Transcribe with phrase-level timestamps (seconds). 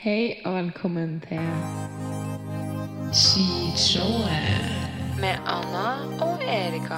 [0.00, 1.40] Hei og velkommen til
[3.12, 4.46] Skishowet.
[5.20, 6.96] Med Anna og Erika.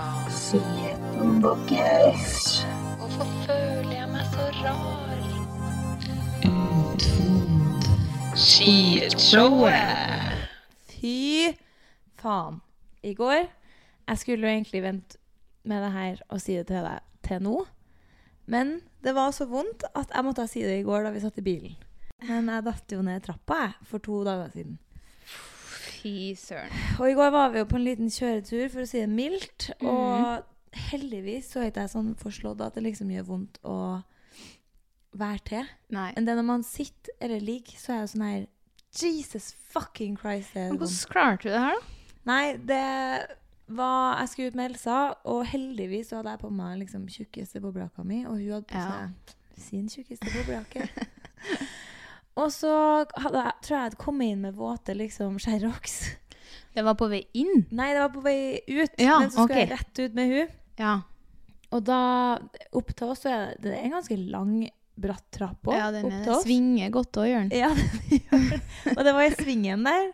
[3.00, 5.18] Hvorfor føler jeg meg så rar?
[6.46, 7.82] Utvond.
[8.38, 10.38] Skishowet.
[10.86, 11.50] Fy
[12.22, 12.62] faen.
[13.02, 13.50] I går
[14.08, 15.18] Jeg skulle jo egentlig vente
[15.64, 17.66] med det her og si det til deg til nå.
[18.46, 21.38] Men det var så vondt at jeg måtte si det i går da vi satt
[21.38, 21.74] i bilen.
[22.28, 24.78] Men jeg datt jo ned trappa jeg, for to dager siden.
[26.02, 26.70] Fy søren.
[27.00, 29.68] Og i går var vi jo på en liten kjøretur, for å si det mildt.
[29.82, 30.42] Og
[30.90, 33.76] heldigvis så er ikke jeg sånn forslått at det liksom gjør vondt å
[35.18, 35.68] være til.
[35.92, 36.08] Nei.
[36.16, 38.46] Men det når man sitter eller ligger, så er jeg sånn her
[39.02, 40.54] Jesus fucking Christ.
[40.54, 40.78] Det Men.
[40.80, 41.98] Hvordan klarte du det her, da?
[42.28, 42.82] Nei, det
[43.72, 47.60] var Jeg skulle ut med Elsa, og heldigvis så hadde jeg på meg liksom tjukkeste
[47.62, 49.08] boblejakka mi, og hun hadde på Ja.
[49.56, 50.88] sin tjukkeste boblejakke.
[52.36, 52.72] og så
[53.16, 55.98] hadde tror jeg jeg hadde kommet inn med våte liksom Sherrox.
[56.72, 57.66] Det var på vei inn?
[57.70, 58.36] Nei, det var på vei
[58.68, 59.66] ut, Ja, men så skulle okay.
[59.66, 60.54] jeg rett ut med hun.
[60.80, 60.92] Ja.
[61.72, 61.98] Og da
[62.72, 64.54] Opp til oss så er det, det er en ganske lang,
[65.02, 65.76] bratt trapp òg.
[65.76, 67.58] ja den er- svinger godt òg, gjør den.
[67.60, 68.60] Ja, den gjør det.
[68.96, 70.10] Og det var i svingen der.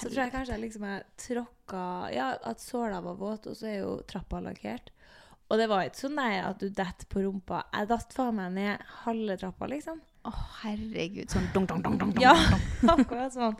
[0.00, 1.82] Så tror jeg kanskje jeg liksom jeg tråkka
[2.14, 4.90] Ja, at såla var våt, og så er jo trappa lakkert.
[5.50, 7.62] Og det var ikke så nei at du detter på rumpa.
[7.76, 10.00] Jeg datt faen meg ned halve trappa, liksom.
[10.22, 10.30] Å,
[10.62, 11.26] herregud.
[11.32, 12.22] Sånn dong, dong, dong, dong, dong.
[12.22, 12.34] Ja,
[12.94, 13.56] akkurat sånn.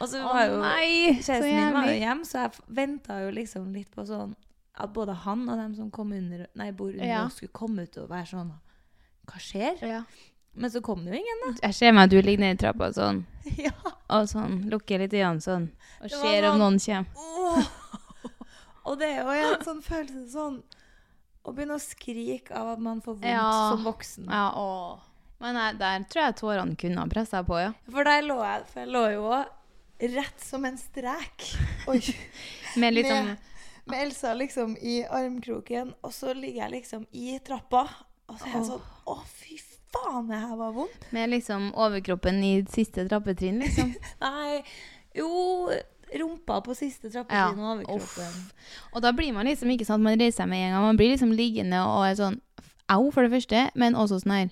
[0.00, 3.66] Og så var jo Kjæresten min var jo hjem hjemme, så jeg venta jo liksom
[3.76, 4.32] litt på sånn
[4.80, 7.26] at både han og dem som kom under, nei, bor under Ja.
[7.30, 8.48] skulle komme ut og være sånn
[9.28, 9.78] Hva skjer?
[9.86, 10.00] Ja.
[10.54, 11.52] Men så kom det jo ingen, da.
[11.66, 13.22] Jeg ser meg at du ligger nede i trappa sånn.
[13.66, 13.72] Ja.
[14.08, 15.68] og sånn, lukker litt øynene sånn,
[16.02, 17.06] og ser om sånn- noen kommer.
[17.16, 17.64] Oh.
[18.88, 20.58] Og det er jo en sånn følelse sånn
[21.44, 23.50] Å begynne å skrike av at man får vondt Ja.
[23.74, 24.28] som voksen.
[24.30, 24.98] Ja, åh.
[25.40, 27.72] Men jeg, der tror jeg tårene kunne ha pressa på, ja.
[27.90, 31.44] For der lå jeg For jeg lå jo òg rett som en strek.
[31.88, 32.00] Oi.
[32.80, 33.36] Med litt Med-
[33.86, 37.82] Med Elsa liksom i armkroken, og så ligger jeg liksom i trappa.
[38.32, 39.58] Og så er jeg sånn Å, fy
[39.92, 41.04] faen, det her var vondt.
[41.12, 43.92] Med liksom overkroppen i siste trappetrinn, liksom.
[44.24, 44.62] Nei,
[45.14, 45.28] jo
[46.20, 48.34] Rumpa på siste trappetrinn og overkroppen.
[48.44, 48.74] Uff.
[48.94, 50.86] Og da blir man liksom ikke sånn at man reiser seg med en gang.
[50.90, 52.40] Man blir liksom liggende og er sånn
[52.92, 54.48] Au, for det første, men også sånn her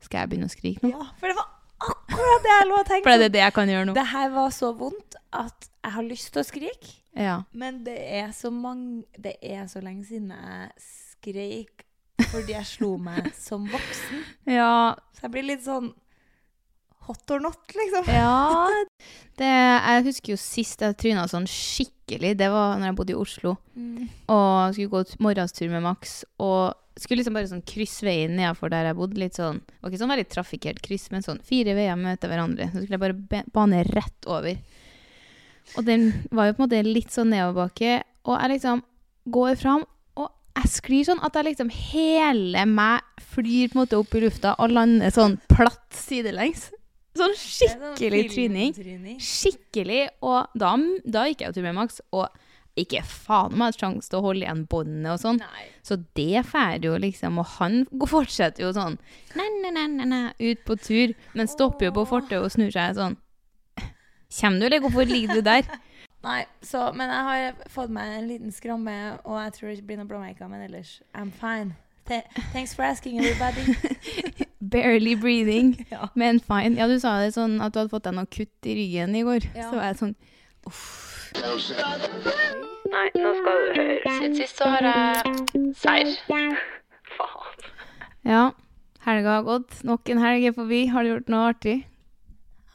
[0.00, 0.92] Skal jeg begynne å skrike nå?
[0.94, 1.48] Ja, for det var
[1.88, 3.04] akkurat det jeg lå og tenkte.
[3.04, 3.96] For det er det jeg kan gjøre nå.
[3.98, 6.94] Det her var så vondt at jeg har lyst til å skrike.
[7.18, 7.36] Ja.
[7.52, 11.84] Men det er så mange Det er så lenge siden jeg skreik
[12.28, 14.24] fordi jeg slo meg som voksen.
[14.58, 14.94] ja.
[15.14, 15.92] Så jeg blir litt sånn
[17.08, 18.10] hot or not, liksom.
[18.12, 18.68] Ja
[19.40, 22.34] det, Jeg husker jo sist jeg tryna sånn skikkelig.
[22.38, 23.54] Det var når jeg bodde i Oslo.
[23.74, 24.10] Mm.
[24.34, 26.20] Og skulle gå morgenstur med Max.
[26.42, 29.20] Og skulle liksom bare sånn krysse veien nedenfor der jeg bodde.
[29.20, 32.70] Litt sånn, det var ikke sånn veldig trafikkert kryss, men sånn fire veier møter hverandre.
[32.72, 34.58] Så skulle jeg bare bane rett over.
[35.76, 38.00] Og den var jo på en måte litt sånn nedoverbakke.
[38.28, 38.82] Og jeg liksom
[39.32, 39.84] går fram,
[40.18, 44.24] og jeg sklir sånn at jeg liksom hele meg flyr på en måte opp i
[44.24, 46.70] lufta og lander sånn platt sidelengs.
[47.18, 48.76] Sånn skikkelig tryning.
[49.22, 50.02] Skikkelig.
[50.24, 50.74] Og da,
[51.04, 52.28] da gikk jeg jo tur med Max, og
[52.78, 55.40] ikke faen om jeg hadde sjanse til å holde igjen båndet og sånn.
[55.42, 55.64] Nei.
[55.86, 57.80] Så det får jo liksom, og han
[58.14, 58.98] fortsetter jo sånn
[59.38, 62.70] nei, nei, nei, nei, nei, ut på tur, men stopper jo på fortauet og snur
[62.74, 63.18] seg sånn.
[64.28, 65.64] Kjem du, eller hvorfor ligger du der?
[66.26, 68.92] Nei, så, men jeg har fått meg en liten skramme,
[69.22, 71.76] og jeg tror det ikke blir noe blåmerker, men ellers, I'm fine.
[72.10, 73.76] Th thanks for asking, everybody.
[74.68, 76.08] Barely breathing, Ja.
[76.18, 76.76] men fine.
[76.76, 79.22] Ja, du sa det sånn at du hadde fått deg noe kutt i ryggen i
[79.26, 79.46] går.
[79.56, 79.68] Ja.
[79.70, 80.16] Så var jeg sånn
[82.88, 84.12] Nei, nå skal du høre.
[84.18, 86.56] Siden sist så har jeg seier.
[87.14, 87.68] Faen.
[88.28, 88.42] Ja,
[89.06, 89.76] helga har gått.
[89.86, 90.80] Nok en helg er forbi.
[90.92, 91.76] Har du gjort noe artig?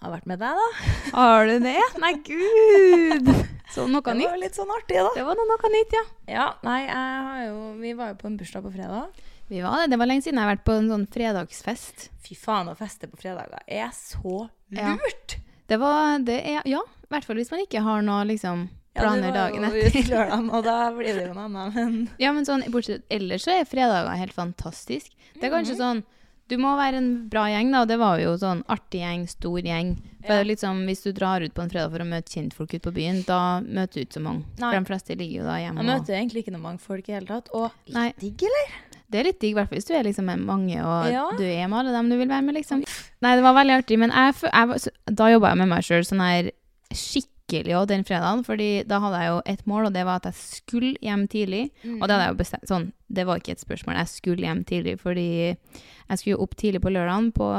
[0.03, 0.67] Har vært med deg, da.
[1.17, 1.77] Har du det?
[2.03, 3.29] Nei, gud!
[3.73, 4.05] Så noe nytt?
[4.05, 4.41] Det var nytt.
[4.43, 5.11] litt sånn artig, da.
[5.15, 6.03] Det var noe, noe nytt, ja.
[6.29, 9.23] Ja, nei, jeg har jo Vi var jo på en bursdag på fredag.
[9.49, 9.91] Vi var det.
[9.91, 12.09] Det var lenge siden jeg har vært på en sånn fredagsfest.
[12.23, 14.95] Fy faen, å feste på fredager er så Ja.
[14.95, 15.37] lurt!
[15.67, 19.29] Det var det er, Ja, i hvert fall hvis man ikke har noe liksom planer
[19.33, 20.03] Ja, dagen etter.
[20.09, 23.51] lørdag, og da blir det jo noe annet, men Ja, men sånn, bortsett ellers så
[23.59, 25.11] er fredager helt fantastisk.
[25.35, 26.03] Det er kanskje sånn
[26.49, 27.85] Du må være en bra gjeng, da.
[27.85, 29.93] Det var jo sånn artig gjeng, stor gjeng.
[30.27, 32.81] For er liksom, Hvis du drar ut på en fredag for å møte kjentfolk ute
[32.91, 34.43] på byen, da møter du ikke så mange.
[34.59, 34.73] Nei.
[34.73, 35.79] For de fleste ligger jo da hjemme.
[35.79, 37.47] jeg og- møter egentlig ikke noe mange folk i hele tatt.
[37.55, 38.67] Og litt digg, eller?
[39.13, 41.27] Det er litt digg, i hvis du er liksom mange, og Ja.
[41.37, 42.81] du er med alle dem du vil være med, liksom.
[43.21, 46.23] Nei, det var veldig artig, men jeg, jeg, da jobba jeg med meg sjøl sånn
[46.25, 46.49] her
[46.93, 50.27] skikkelig òg den fredagen, fordi da hadde jeg jo et mål, og det var at
[50.31, 51.63] jeg skulle hjem tidlig.
[52.01, 54.63] Og det hadde jeg jo bestemt sånn, det var ikke et spørsmål, jeg skulle hjem
[54.65, 57.51] tidlig, fordi jeg skulle opp tidlig på lørdagen på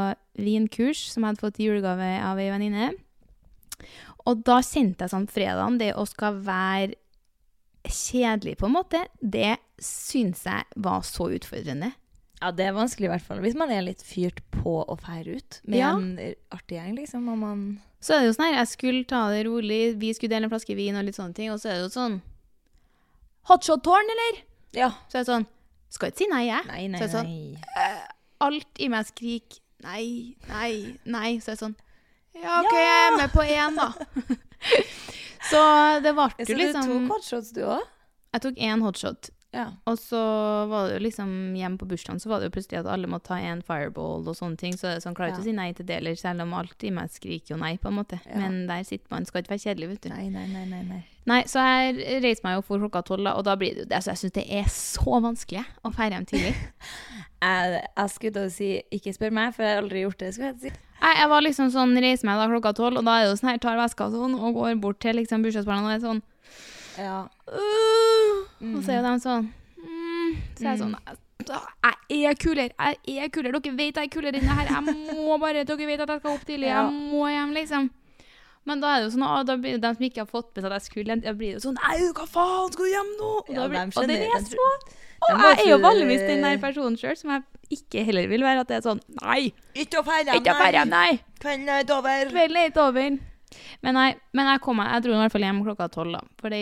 [0.43, 2.91] vinkurs, som jeg hadde fått i julegave av ei venninne.
[4.27, 6.95] Og da kjente jeg sånn fredagen, det å skal være
[7.85, 11.93] kjedelig på en måte, det syns jeg var så utfordrende.
[12.41, 13.41] Ja, det er vanskelig i hvert fall.
[13.45, 15.93] Hvis man er litt fyrt på å feire ut med Ja.
[15.97, 16.19] en
[16.53, 19.47] artig gjeng, liksom, og man Så er det jo sånn her, jeg skulle ta det
[19.47, 21.87] rolig, vi skulle dele en flaske vin og litt sånne ting, og så er det
[21.87, 22.21] jo sånn
[23.49, 24.43] Hotshot-tårn, eller?
[24.73, 24.91] Ja.
[25.09, 25.47] Så er det sånn
[25.95, 26.67] Skal ikke si nei, jeg.
[26.67, 28.01] Nei, nei, så er det sånn, nei.
[28.41, 31.39] Alt i meg skriker nei, nei, nei.
[31.39, 31.77] Så er det sånn
[32.35, 33.93] Ja, OK, jeg er med på én, da.
[35.51, 35.63] så
[36.05, 37.83] det Så jo du liksom tok hotshots, du òg?
[38.35, 39.31] Jeg tok én hotshot.
[39.55, 39.69] Ja.
[39.87, 40.19] Og så
[40.67, 43.29] var det jo liksom hjemme på bursdagen, så var det jo plutselig at alle måtte
[43.31, 44.75] ta en fireball og sånne ting.
[44.75, 45.45] Så det er sånn, klarer ikke Ja.
[45.45, 47.87] å si nei til det, heller, selv om alt i meg skriker jo nei, på
[47.93, 48.19] en måte.
[48.27, 48.41] Ja.
[48.41, 50.09] Men der sitter man, skal ikke være kjedelig, vet du.
[50.11, 50.83] Nei, nei, nei, nei.
[50.83, 51.05] nei.
[51.27, 53.97] Nei, så jeg reiser meg jo for klokka tolv, og da blir det jo det.
[54.01, 56.55] Altså, jeg syns det er så vanskelig å feire hjem tidlig.
[57.45, 60.31] Jeg, jeg skulle da si ikke spør meg, for jeg har aldri gjort det.
[60.33, 60.71] skulle jeg si.
[61.05, 63.41] Nei, jeg var liksom sånn, reiser meg da klokka tolv, og da er det jo
[63.41, 66.23] sånn her, tar veska sånn, og går bort til liksom bursdagsbarna og er sånn
[66.97, 67.19] Ja.
[67.51, 68.39] uh,
[68.71, 69.51] Og så er jo de sånn
[69.83, 70.39] mm.
[70.57, 70.97] Så er jeg sånn
[72.09, 73.61] Jeg er kulere, jeg er kulere.
[73.61, 74.71] Dere vet jeg er kulere enn det her.
[74.71, 76.71] Jeg må bare Dere vet at jeg skal opp tidlig.
[76.71, 77.91] Jeg må hjem, liksom.
[78.65, 80.71] Men da er det jo sånn, da blir de som ikke har fått med seg
[80.71, 83.33] at jeg skulle da blir det jo sånn Nei, hva faen, skal du hjem nå?
[83.43, 84.69] Og, Ja, da blir, og det er så
[85.33, 87.43] Og jeg er jo vanligvis den der personen sjøl som jeg
[87.79, 88.61] ikke heller vil være.
[88.65, 91.21] At det er sånn Nei, Ikke å ferde, hjem, nei.
[91.41, 92.29] Kvelden er ikke over.
[92.31, 93.17] Kvelden er ikke over.
[93.87, 96.21] Men nei, men jeg kom jeg dro i hvert fall hjem klokka tolv, da.
[96.43, 96.61] Fordi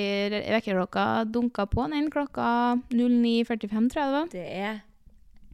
[0.52, 2.48] vekkerklokka dunka på den klokka
[2.92, 4.26] 09.45, tror jeg det var.
[4.32, 4.80] Det er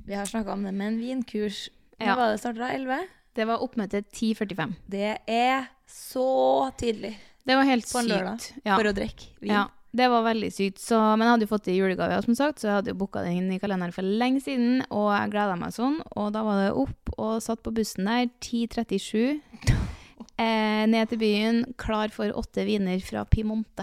[0.08, 1.68] Vi har snakka om det, med en vinkurs
[2.00, 2.14] Når Ja.
[2.16, 2.72] var det starta?
[2.74, 3.06] 11?
[3.34, 4.74] Det var oppmøte 10.45.
[4.88, 7.14] Det er så tidlig
[7.46, 8.76] Det var helt på en lørdag Ja.
[8.76, 9.50] for å drikke vin.
[9.52, 10.80] ja, det var veldig sykt.
[10.82, 12.98] Så, men jeg hadde jo fått det i julegave, som sagt, så jeg hadde jo
[13.00, 14.82] booka den inn i kalenderen for lenge siden.
[14.92, 16.00] Og jeg gleda meg sånn.
[16.20, 19.38] Og da var det opp og satt på bussen der 10.37.
[20.38, 23.82] Eh, ned til byen, klar for åtte viner fra Pimonte.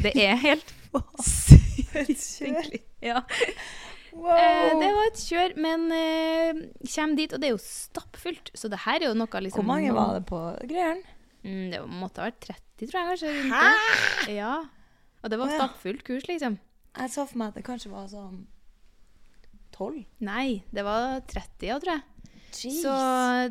[0.00, 0.70] Det er helt
[2.16, 2.78] sykt.
[3.04, 3.20] Ja.
[4.16, 4.32] Wow.
[4.32, 8.48] Eh, det var et kjør, men eh, kommer dit, og det er jo stappfullt.
[8.56, 10.40] Så det her er jo noe liksom Hvor mange var det på
[10.72, 11.04] greiene?
[11.44, 13.34] Mm, det måtte ha vært 30, tror jeg kanskje.
[13.36, 14.38] rundt det.
[14.40, 14.54] Ja.
[15.20, 16.56] Og det var stappfullt kurs, liksom.
[16.96, 18.46] Jeg så for meg at det kanskje var sånn
[19.76, 20.04] 12.
[20.26, 22.06] Nei, det var 30, tror jeg.
[22.50, 22.80] Jeez.
[22.82, 22.94] Så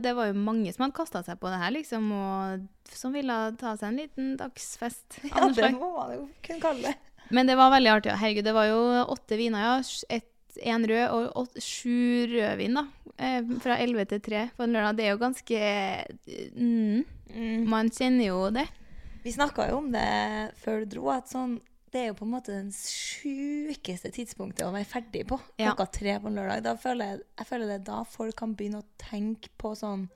[0.03, 3.37] det var jo mange som hadde kasta seg på det her, liksom, og som ville
[3.59, 5.21] ta seg en liten dagsfest.
[5.29, 6.97] ja, det må man jo kunne kalle det.
[7.29, 8.11] Men det var veldig artig.
[8.11, 8.17] Ja.
[8.19, 8.81] Herregud, det var jo
[9.13, 10.17] åtte viner, ja.
[10.17, 10.27] Et,
[10.65, 12.85] en rød og åt, sju rødvin, da.
[13.19, 14.97] Eh, fra 11 til tre på en lørdag.
[14.97, 15.59] Det er jo ganske
[16.55, 18.65] mm, Man kjenner jo det.
[19.29, 20.05] Vi snakka jo om det
[20.63, 21.59] før du dro, at sånn
[21.93, 25.39] det er jo på en måte den sjukeste tidspunktet å være ferdig på.
[25.57, 25.71] Ja.
[25.71, 26.63] Klokka tre på en lørdag.
[26.65, 30.07] Da føler jeg, jeg føler det er da folk kan begynne å tenke på sånn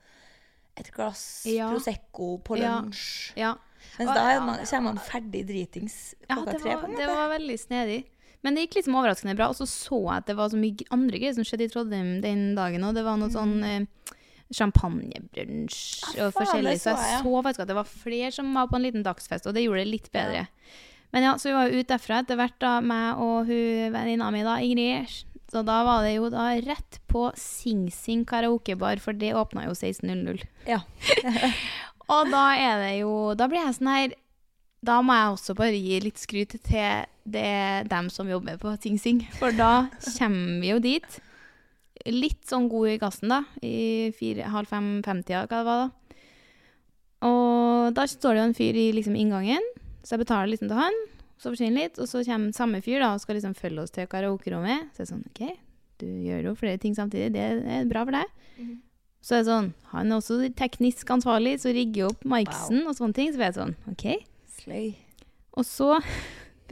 [0.78, 1.70] et glass Ja.
[1.72, 3.32] Prosecco på lunsj.
[3.38, 3.54] Ja.
[3.98, 6.76] Mens Og- da er man, kommer man ferdig dritings klokka tre.
[6.78, 8.04] på en det var veldig snedig.
[8.42, 9.48] Men det gikk liksom overraskende bra.
[9.48, 12.20] Og så så jeg at det var så mye andre greier som skjedde i Trondheim
[12.20, 12.94] den dagen òg.
[12.94, 13.86] Det var noe sånn eh,
[14.54, 16.78] champagnebrunsj Ja, og forskjellig.
[16.82, 19.56] Så jeg, så faktisk at det var flere som var på en liten dagsfest, og
[19.56, 20.46] det gjorde det litt bedre.
[21.14, 24.32] Men ja, så vi var jo ute derfra etter hvert, da, meg og hun venninna
[24.34, 25.12] mi, da, Ingrid.
[25.54, 29.76] Så da var det jo da rett på Sing Sing karaokebar, for det åpna jo
[29.76, 30.42] 16.00.
[30.66, 30.80] Ja.
[32.12, 34.14] Og da er det jo Da blir jeg sånn her
[34.84, 38.98] Da må jeg også bare gi litt skryt til det dem som jobber på Sing
[39.00, 39.86] Sing, for da
[40.18, 41.14] kommer vi jo dit.
[42.12, 43.40] Litt sånn god i gassen, da.
[43.64, 46.18] I fire, halv fem-fem-tida, hva det var da.
[47.24, 49.64] Og da står det jo en fyr i liksom inngangen,
[50.04, 50.98] så jeg betaler liksom til han.
[51.40, 54.08] Så forsvinner litt, og så kommer samme fyr da, og skal liksom følge oss til
[54.10, 54.90] karaokerommet.
[54.92, 55.56] Så er sånn, ok,
[56.02, 57.46] du gjør jo flere ting samtidig, det
[57.78, 58.28] er bra for deg.
[59.24, 62.92] Så er det sånn, han er også teknisk ansvarlig, så rigger jeg opp micsen og
[62.98, 63.32] sånne ting.
[63.32, 64.04] Så er det sånn, ok.
[64.60, 64.90] Sløy.
[65.56, 65.94] Og så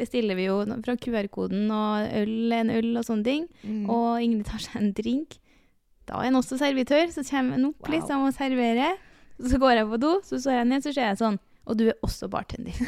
[0.03, 3.47] bestiller vi jo fra QR-koden og øl, en øl og sånne ting.
[3.63, 3.87] Mm.
[3.91, 5.39] Og Ingrid tar seg en drink.
[6.09, 7.95] Da er han også servitør, så kommer han opp Wow.
[7.95, 8.99] liksom og serverer.
[9.43, 11.89] Så går jeg på do, så står jeg ned, så ser jeg sånn, og du
[11.89, 12.75] er også bartender.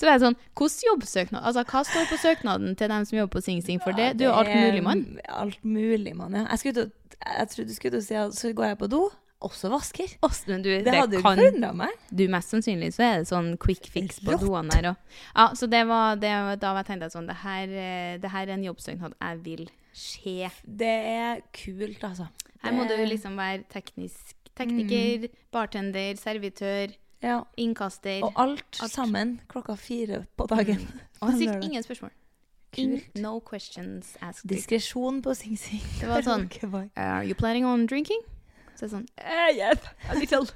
[0.00, 3.34] Så er jeg sånn, hvordan jobbsøknad, altså hva står på søknaden til dem som jobber
[3.34, 4.14] på Sing Sing for det?
[4.16, 5.02] Du er alt mulig mann.
[5.28, 6.46] Alt mulig mann, ja.
[6.46, 6.84] Jeg, skulle
[7.20, 9.02] jeg trodde du skulle si at så går jeg på do,
[9.40, 10.12] også vasker.
[10.48, 11.94] Men du, Det hadde kan, ikke meg.
[12.12, 14.44] Du, mest sannsynlig så er det sånn quick fix på Rått.
[14.44, 14.96] doene her òg.
[15.34, 18.30] Ja, så det var, det, da var jeg tenkte jeg sånn, det her, eh, det
[18.34, 19.64] her er en jobbsøknad jeg vil
[19.96, 20.50] se.
[20.64, 22.28] Det er kult, altså.
[22.62, 26.92] Her må du liksom være teknisk, tekniker, bartender, servitør,
[27.22, 27.42] Ja.
[27.56, 28.22] innkaster.
[28.24, 28.92] Og alt, Alt.
[28.92, 30.86] sammen klokka fire på dagen.
[31.20, 32.10] Og sikkert ingen spørsmål.
[32.72, 33.16] Kult.
[33.18, 34.46] no questions asked.
[34.48, 35.80] Diskresjon på Sing Sing.
[36.00, 36.90] Det var sånn Karaokebar.
[36.96, 38.20] Are you planning on drinking?
[38.80, 39.84] Så er sånn Eh, hjelp!
[40.08, 40.46] A little.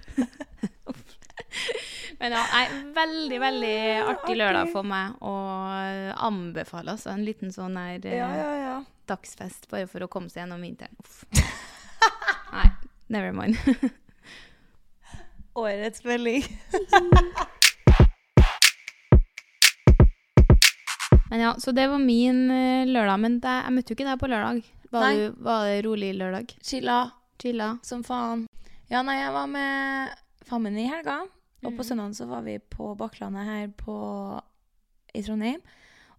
[2.19, 2.62] Men ja, nei,
[2.97, 4.37] veldig, veldig artig Artig.
[4.38, 5.16] lørdag for meg.
[5.21, 8.75] Og anbefaler altså en liten sånn her eh, Ja, ja, ja.
[9.11, 10.97] dagsfest bare for å komme seg gjennom vinteren.
[11.04, 11.25] Uff.
[12.54, 12.69] Nei,
[13.12, 13.59] never mind.
[15.64, 16.47] Årets melding.
[21.31, 23.19] Men ja, Så det var min eh, lørdag.
[23.21, 24.62] Men det, jeg møtte jo ikke deg på lørdag.
[24.95, 26.52] Var, du, var det rolig lørdag?
[26.62, 26.99] Chilla
[27.44, 27.74] Chilla?
[27.84, 28.46] som faen.
[28.90, 30.14] Ja, nei, jeg var med
[30.48, 31.20] fammen i helga.
[31.64, 31.76] Og Mm.
[31.78, 34.40] på søndagen så var vi på Bakklandet her på,
[35.14, 35.60] i Trondheim.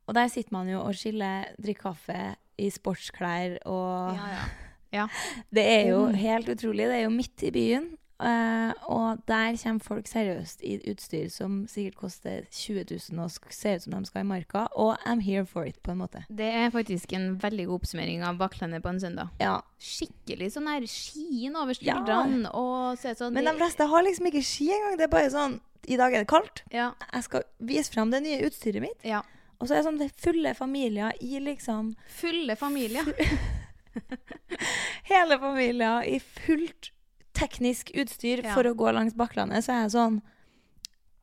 [0.08, 4.46] Og der sitter man jo og chiller, drikker kaffe i sportsklær og Ja, ja.
[4.94, 5.08] Ja.
[5.54, 6.14] Det er jo Mm.
[6.16, 6.86] helt utrolig.
[6.88, 7.98] Det er jo midt i byen.
[8.22, 13.76] Eh, og der kommer folk seriøst i utstyr som sikkert koster 20 000 og ser
[13.76, 14.68] ut som de skal i marka.
[14.76, 16.24] Og I'm here for it, på en måte.
[16.30, 19.30] Det er faktisk en veldig god oppsummering av Bakklandet på en søndag.
[19.42, 19.62] Ja.
[19.80, 21.96] Skikkelig sånn her skien over Ja.
[22.00, 22.48] skuldrene.
[23.06, 24.98] Er sånn Men de fleste har liksom ikke ski engang.
[24.98, 26.64] Det er bare sånn I dag er det kaldt.
[26.72, 28.98] ja, Jeg skal vise fram det nye utstyret mitt.
[29.04, 29.22] ja.
[29.62, 33.06] Og så er det sånn det er fulle familier i liksom Fulle familier.
[35.04, 36.92] Hele familier i fullt
[37.36, 38.54] teknisk utstyr Ja.
[38.56, 39.64] for å gå langs Bakklandet.
[39.66, 40.22] Så er jeg sånn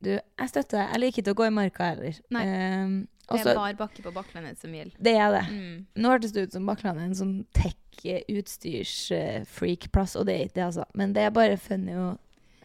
[0.03, 0.89] Du, jeg støtter deg.
[0.91, 2.13] Jeg liker ikke å gå i marka heller.
[2.35, 2.43] Nei.
[2.83, 4.97] Um, også, Det er bar bakke på Bakklandet som gjelder.
[4.99, 5.43] det er det.
[5.49, 5.85] Mm.
[5.95, 7.45] Nå hørtes det ut som Bakklandet er en sånn
[8.83, 10.83] tech-utstyrs-freak-plass, og det er ikke det, altså.
[10.93, 12.17] Men det er bare funny å,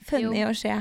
[0.09, 0.75] funny å se.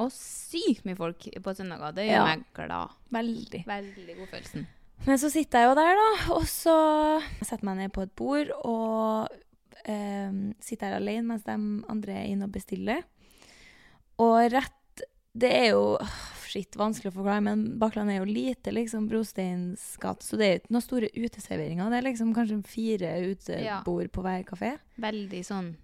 [0.00, 1.94] Og sykt mye folk på søndager.
[1.94, 2.24] Det gjør Ja.
[2.26, 2.88] meg glad.
[3.12, 3.64] Veldig.
[3.66, 4.66] Veldig god følelsen.
[5.06, 8.14] Men så sitter jeg jo der, da, og så setter jeg meg ned på et
[8.16, 9.28] bord og
[9.84, 11.52] ehm, sitter her alene mens de
[11.88, 13.02] andre er inne og bestiller.
[14.20, 14.76] Og rett
[15.32, 15.96] Det er jo
[16.50, 20.56] Shit, vanskelig å forklare, men Bakkland er jo lite, liksom, Brosteins gate, så det er
[20.58, 21.90] ikke noen store uteserveringer.
[21.92, 24.72] Det er liksom kanskje fire utebord på hver kafé.
[24.98, 25.76] Veldig sånn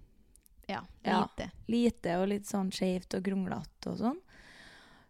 [0.67, 1.21] Ja, Ja.
[1.23, 1.51] lite.
[1.69, 4.17] lite og litt sånn skjevt og kronglete og sånn.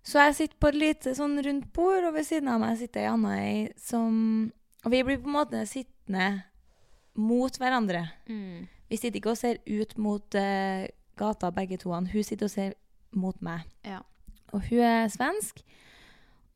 [0.04, 3.00] Så jeg sitter på et lite sånn rundt bord, og ved siden av meg sitter
[3.02, 4.52] ei anna ei som
[4.86, 6.44] Og vi blir på en måte sittende
[7.16, 8.12] mot hverandre.
[8.30, 8.68] Mm.
[8.90, 10.86] Vi sitter ikke og ser ut mot uh,
[11.20, 11.92] gata, begge to.
[11.92, 12.74] Hun sitter og ser
[13.14, 13.66] mot meg.
[13.86, 14.00] Ja.
[14.54, 15.64] Og hun er svensk.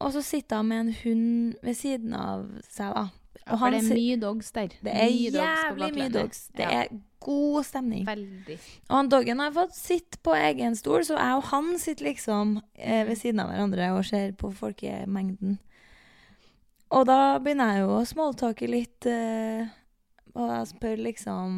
[0.01, 3.07] Og så sitter hun med en hund ved siden av seg, da.
[3.47, 4.67] Ja, for det er mye dogs der.
[4.85, 6.39] Det er Mye dogs jævlig mye dogs.
[6.57, 6.81] Det Ja.
[6.83, 6.87] er
[7.19, 8.05] god stemning.
[8.07, 8.57] Veldig.
[8.89, 12.61] Og han doggen har fått sitte på egen stol, så jeg og han sitter liksom
[12.77, 15.59] eh, ved siden av hverandre og ser på folkemengden.
[16.91, 19.67] Og da begynner jeg jo å smalltalke litt, eh,
[20.33, 21.55] og jeg spør liksom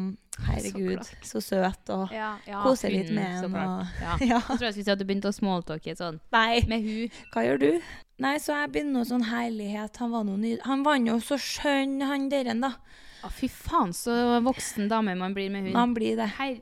[0.48, 4.16] Herregud, så, så, søt, og Ja, ja, koser litt hunden, med så Og, Ja.
[4.32, 4.40] ja.
[4.40, 7.20] Jeg tror jeg skulle si at du begynte å smalltalke sånn Nei, med hun.
[7.30, 7.68] hva gjør du?
[8.24, 9.96] Nei, så jeg begynner noe sånn herlighet.
[10.02, 10.52] Han var noe ny.
[10.66, 12.76] Han var jo så skjønn, han deren, da.
[13.26, 15.74] Å, fy faen, så voksen dame man blir med hund.
[15.74, 16.28] Man blir det.
[16.38, 16.60] Her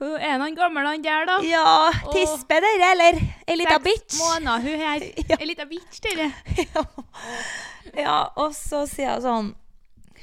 [0.00, 1.38] hun Er han gammel, han der, da?
[1.46, 3.18] Ja, tispe dere, eller?
[3.46, 4.18] Ei lita Seks bitch.
[4.18, 5.04] måneder, hun her.
[5.30, 5.36] Ja.
[5.38, 6.32] Ei lita bitch, dere.
[6.74, 6.84] ja.
[7.96, 9.52] ja, og så sier hun sånn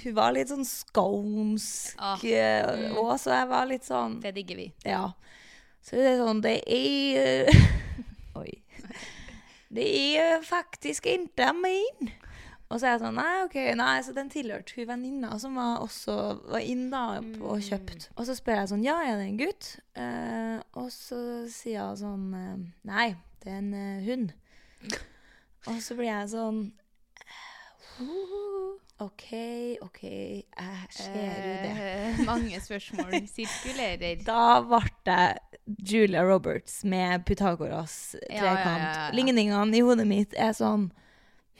[0.03, 2.21] Hun var litt sånn skånsk Ah.
[2.21, 2.97] mm.
[3.01, 4.69] og så jeg var litt sånn Det digger vi.
[4.87, 5.11] Ja.
[5.83, 7.49] Så det er sånn Det er
[8.39, 8.53] Oi.
[9.69, 9.85] Det
[10.17, 12.11] er faktisk ikke min.
[12.69, 15.81] Og så er jeg sånn Nei, OK, nei, så den tilhørte hun venninna som var
[15.83, 16.15] også
[16.51, 18.09] var inn da og kjøpt.
[18.15, 19.71] Og så spør jeg sånn Ja, er det en gutt?
[19.97, 21.19] Uh, og så
[21.51, 23.07] sier hun sånn eh, Nei,
[23.43, 24.35] det er en uh, hund.
[25.67, 26.61] Og så blir jeg sånn
[27.99, 28.77] «Uh,
[29.19, 31.71] OK, OK, jeg ser jo det.
[31.75, 34.21] Eh, mange spørsmål sirkulerer.
[34.23, 35.25] Da ble det
[35.91, 38.45] Julia Roberts med Pythagoras trekant.
[38.45, 39.09] ja, ja, ja.
[39.13, 40.88] Ligningene i hodet mitt er sånn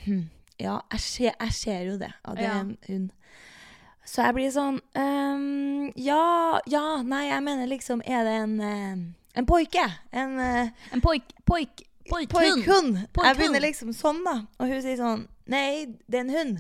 [0.06, 2.14] hm, Ja, jeg ser, jeg ser jo det.
[2.24, 3.12] Ja, det er en hund.
[4.08, 6.24] Så jeg blir sånn um, Ja,
[6.66, 9.04] ja, nei, jeg mener liksom Er det en eh,
[9.38, 9.84] En poike?
[10.10, 11.36] En eh, En poik...
[11.46, 11.84] Poik...
[12.10, 13.04] Poikhund.
[13.14, 14.40] Poik Jeg begynner liksom sånn, da.
[14.58, 16.58] Og hun sier sånn Nei, det er en hund.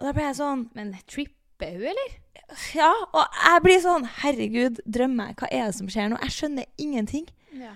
[0.00, 2.14] Og da blir jeg sånn Men tripper hun, eller?
[2.74, 5.38] Ja, og jeg blir sånn Herregud, drømmer jeg?
[5.40, 6.18] Hva er det som skjer nå?
[6.26, 7.24] Jeg skjønner ingenting.
[7.56, 7.72] Ja.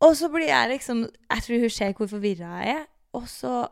[0.00, 2.86] Og så blir jeg liksom Jeg tror hun ser hvor forvirra jeg er.
[3.12, 3.66] Og så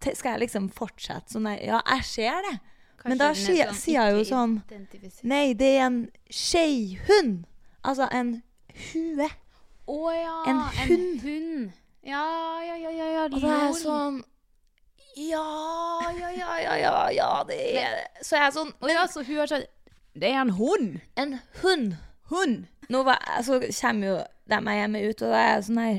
[0.00, 2.56] skal jeg liksom fortsette sånn der Ja, jeg ser det.
[3.04, 4.58] Men da Kanskje er sier, jeg jo sånn.
[5.28, 7.44] Nei, det er en skeihund.
[7.84, 8.34] Altså en
[8.92, 9.28] hue.
[9.90, 11.22] Å ja, En en hund.
[11.24, 11.70] hund.
[12.04, 12.24] Ja,
[12.64, 13.22] ja, ja, ja, ja.
[13.28, 14.20] Og da er jeg sånn
[15.16, 15.44] Ja,
[16.14, 18.26] ja, ja, ja, ja, ja, det er det.
[18.26, 19.66] Så er sånn Men ja, så hun har sagt
[20.14, 21.00] Det er en hund.
[21.18, 21.96] En hund.
[22.30, 22.68] Hund.
[22.90, 24.14] Nå var, så kommer jo
[24.50, 25.98] de jeg hjemme ut, og da er jeg sånn her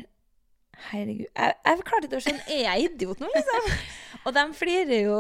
[0.82, 1.28] Herregud.
[1.38, 3.68] Jeg, jeg klarte ikke å skjønne Er jeg idiot nå, liksom?
[4.26, 5.20] Og de flirer jo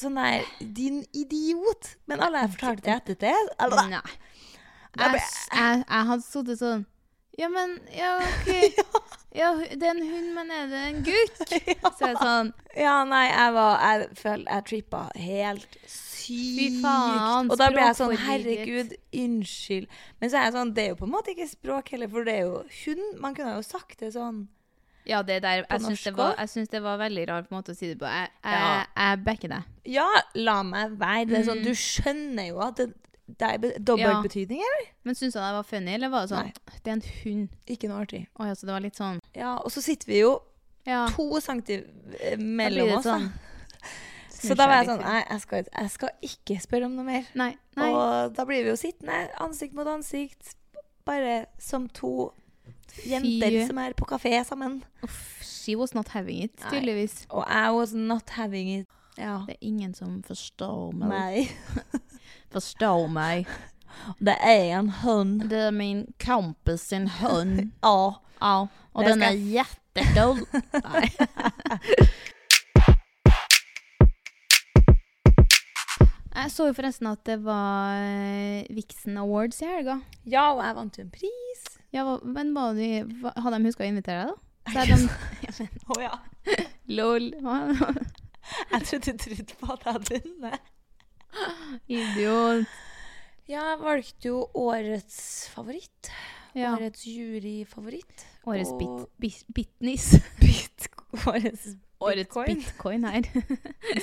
[0.00, 1.94] sånn her Din idiot.
[2.10, 3.32] Men alle jeg fortalte etter det.
[3.32, 3.72] Jeg
[4.98, 5.22] Jeg,
[5.54, 6.86] jeg, jeg hadde sittet sånn
[7.38, 8.50] Ja, men Ja, OK.
[9.38, 11.42] Ja, det er en hund, men er det en gutt?
[11.98, 16.80] Så jeg sånn Ja, nei, jeg var Jeg føler jeg trippa helt sykt.
[16.82, 18.14] faen, og da ble jeg sånn.
[18.24, 19.86] Herregud, unnskyld.
[20.20, 22.26] Men så er jeg sånn Det er jo på en måte ikke språk heller, for
[22.28, 23.06] det er jo hund.
[23.22, 24.46] Man kunne jo sagt det sånn.
[25.08, 27.76] Ja, det der Jeg syns det, var- jeg syns det var veldig rar måte å
[27.78, 28.04] si det på.
[28.04, 28.84] Jeg, jeg, Ja.
[28.96, 29.62] jeg backer deg.
[29.88, 31.28] Ja, la meg være.
[31.30, 31.64] Det er sånn, Mm.
[31.64, 32.92] Du skjønner jo at det,
[33.28, 34.68] det er dobbeltbetydning, ja.
[34.74, 34.92] eller?
[35.04, 36.76] Men syns du det var funny, eller var det sånn Nei.
[36.84, 37.56] Det er en hund.
[37.68, 38.22] Ikke noe artig.
[38.40, 40.38] Å ja, så det var litt sånn Ja, og så sitter vi jo
[40.88, 41.04] Ja.
[41.12, 43.04] to centimeter mellom oss.
[43.04, 43.28] sånn
[44.38, 45.00] Så da var jeg sånn.
[45.02, 47.24] Nei, jeg skal, jeg skal ikke spørre om noe mer.
[47.34, 47.50] Nei.
[47.74, 47.88] nei.
[47.90, 50.52] Og da blir vi jo sittende ansikt mot ansikt,
[51.08, 52.30] bare som to
[53.02, 53.64] jenter Fy.
[53.66, 54.78] som er på kafé sammen.
[55.02, 57.24] Uff, she was not having it, tydeligvis.
[57.34, 58.86] Og I was not having it.
[59.18, 59.42] Ja.
[59.46, 61.50] Det er ingen som forstår meg.
[62.54, 63.48] Forstår meg.
[64.22, 65.48] Det er en hund.
[65.50, 67.72] Det er min kompis sin hund.
[67.82, 68.14] Ja.
[68.38, 70.44] Ja, og den er jättedoll.
[70.78, 71.08] Nei.
[76.38, 79.96] Jeg så jo forresten at det var eh, Vixen Awards i helga.
[80.22, 81.64] ja, og jeg vant jo en pris.
[81.90, 84.70] Ja, men var de, hadde de huska å invitere deg, da?
[84.70, 84.98] Så er de,
[85.42, 86.14] ja, men, oh, ja.
[86.94, 87.32] lol.
[88.72, 90.60] Jeg trodde du trodde på at jeg hadde vunnet.
[91.88, 92.66] Idiot.
[93.48, 95.18] Ja, jeg valgte jo årets
[95.54, 96.10] favoritt.
[96.56, 96.74] Ja.
[96.76, 98.24] Årets juryfavoritt.
[98.48, 100.08] Årets Og bit, bit, bitnis.
[100.42, 100.88] bit,
[101.26, 102.60] årets Årets bitcoin.
[102.62, 103.24] bitcoin her.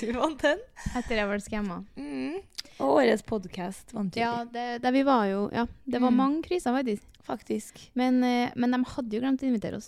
[0.01, 0.59] Du vant den.
[0.99, 1.77] Etter jeg ble skamma.
[1.95, 2.39] Mm.
[2.83, 6.17] Og årets podkast vant Ja, det, det vi var jo Ja, det var Mm.
[6.19, 7.05] mange kriser, faktisk.
[7.25, 7.79] Faktisk.
[7.95, 9.87] Men, eh, men de hadde jo glemt å invitere oss.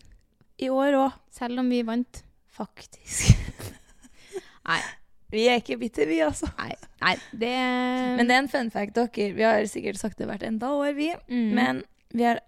[0.58, 1.18] I år òg.
[1.36, 2.24] Selv om vi vant.
[2.58, 3.36] Faktisk.
[4.68, 4.82] Nei.
[5.32, 6.48] Vi er ikke bitter, vi, altså.
[6.56, 6.72] Nei,
[7.04, 7.52] nei det
[8.16, 9.34] Men det er en fun fact, dere.
[9.36, 11.10] Vi har sikkert sagt det hvert enda år, vi.
[11.28, 11.50] Mm.
[11.58, 11.82] Men
[12.16, 12.40] vi har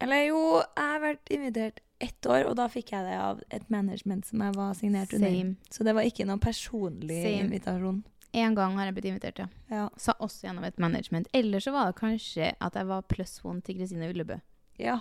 [0.00, 3.70] Eller jo, jeg har vært invitert ett år, og da fikk jeg det av et
[3.72, 5.54] management som jeg var signert under.
[5.72, 7.46] Så det var ikke noen personlig Same.
[7.46, 8.02] invitasjon.
[8.36, 9.46] En gang har jeg blitt invitert, ja.
[9.72, 9.86] Ja.
[9.96, 11.30] Sa også gjennom et management.
[11.32, 14.36] Eller så var det kanskje at jeg var pluss one til Kristine Ullebø.
[14.78, 15.00] ja.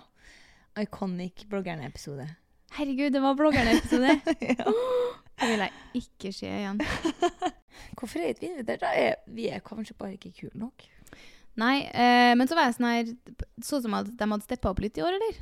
[0.75, 2.25] Iconic bloggerne-episode.
[2.75, 4.15] Herregud, det var bloggerne-episode!
[4.59, 4.73] ja.
[5.35, 6.79] Det vil jeg ikke se igjen.
[7.97, 8.83] Hvorfor er vi invitert?
[8.83, 8.91] da?
[9.27, 10.85] Vi er kanskje bare ikke kule nok.
[11.59, 13.11] Nei, eh, men så var jeg sånn her
[13.63, 15.37] Så som at de hadde steppa opp litt i år, eller?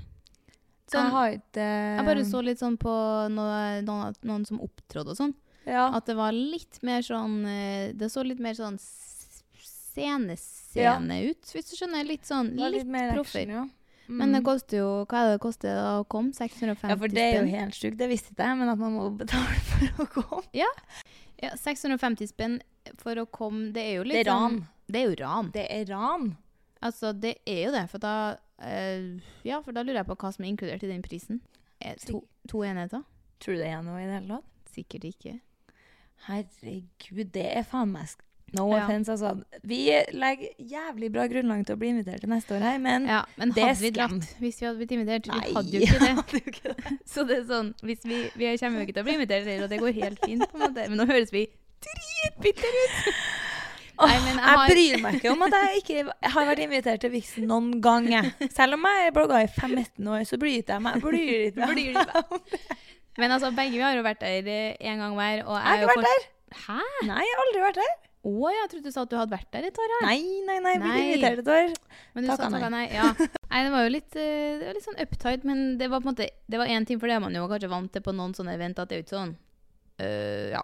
[0.91, 2.93] Sånn, jeg har ikke jeg bare så litt sånn på
[3.33, 5.33] noen, noen, noen som opptrådte og sånn.
[5.65, 5.87] ja.
[5.95, 8.77] At det var litt mer sånn eh, Det så litt mer sånn
[9.93, 11.31] scenescene ja.
[11.31, 12.05] ut, hvis du skjønner.
[12.09, 13.47] Litt sånn litt, mer proffer.
[13.49, 13.65] ja.
[14.07, 14.17] Mm.
[14.19, 16.33] Men det koster jo Hva er det det koster å komme?
[16.35, 16.91] 650 spenn?
[16.91, 17.97] Ja, for det er jo helt sjukt.
[18.01, 20.43] Det visste ikke jeg, men at man må betale for å komme.
[20.57, 20.69] Ja,
[21.59, 22.57] 650 spenn
[22.99, 24.57] for å komme Det er jo litt Det er ran.
[24.59, 25.51] sånn Det er jo ran.
[25.55, 26.27] Det er ran.
[26.83, 28.13] Altså, det er jo det, for da
[28.59, 29.07] eh,
[29.47, 31.39] Ja, for da lurer jeg på hva som er inkludert i den prisen.
[31.79, 33.03] Eh, to, to enheter?
[33.39, 34.49] Tror du det er noe i det hele tatt?
[34.73, 35.37] Sikkert ikke.
[36.27, 38.11] Herregud, det er faen meg
[38.53, 38.83] No Ja.
[38.83, 39.31] offense, altså.
[39.63, 39.79] Vi
[40.13, 43.49] legger jævlig bra grunnlag til å bli invitert til neste år her, men Ja, men
[43.55, 45.27] det vi dratt hvis vi hadde blitt invitert?
[45.33, 46.11] Nei, Vi hadde jo ikke det.
[46.19, 46.97] hadde jo ikke det.
[47.09, 49.63] Så det er sånn, hvis vi, vi kommer jo ikke til å bli invitert, heller,
[49.65, 50.85] og det går helt fint, på en måte.
[50.89, 51.47] Men nå høres vi
[51.83, 53.09] dritbitter ut.
[54.03, 57.11] Nei, men jeg jeg, bryr meg ikke om at jeg ikke har vært invitert til
[57.13, 58.07] Vixen noen gang.
[58.53, 60.97] Selv om jeg blogga i 15 år, så bryr jeg meg.
[61.05, 62.39] Bryr ikke meg.
[63.21, 65.43] Men altså, begge vi har jo vært der én en gang hver.
[65.45, 66.25] Og Jeg har ikke vært der.
[66.63, 66.79] Hæ?
[67.09, 67.93] Nei, jeg har aldri vært der.
[68.23, 69.93] Å, jeg trodde du sa at du hadde vært der et år.
[69.93, 70.05] her.
[70.07, 70.75] Nei, nei, nei.
[70.79, 70.91] Nei.
[70.93, 71.73] ble invitert et år.
[72.15, 72.85] Men du takk, sa takk, nei.
[72.85, 72.85] nei.
[72.95, 73.09] Ja.
[73.51, 76.07] Nei, det var jo litt, eh, det var litt sånn uptight, men det var på
[76.07, 78.15] en måte Det var én ting, for det er man jo kanskje vant til på
[78.15, 79.35] noen sånne event, at det er jo ikke sånn
[79.99, 80.63] uh, Ja.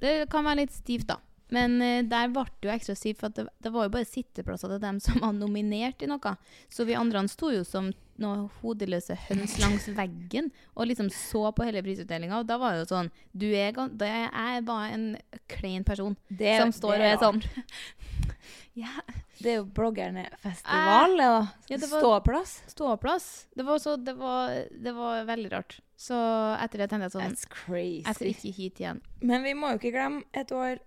[0.00, 1.18] Det kan være litt stivt, da.
[1.54, 4.08] Men uh, der ble det jo ekstra stivt, for at det, det var jo bare
[4.08, 6.34] sitteplasser til dem som var nominert i noe.
[6.72, 11.66] Så vi andre sto jo som noen hodeløse høns langs veggen og liksom så på
[11.68, 12.40] hele prisutdelinga.
[12.40, 15.04] Og da var det jo sånn Du er det, Jeg var en
[15.52, 17.42] klein person Det, som står og er sånn
[18.76, 18.92] Ja.
[19.40, 21.48] Det er jo bloggerne-festival, eh, da.
[21.68, 22.62] Ja, det var- Ståplass.
[22.72, 23.46] ståplass.
[23.56, 25.78] Det var, så, det, var, det var veldig rart.
[25.96, 26.16] Så
[26.60, 28.02] etter det tenkte jeg sånn That's crazy.
[28.04, 29.00] Jeg skal ikke hit igjen.
[29.20, 30.80] Men vi må jo ikke glemme et år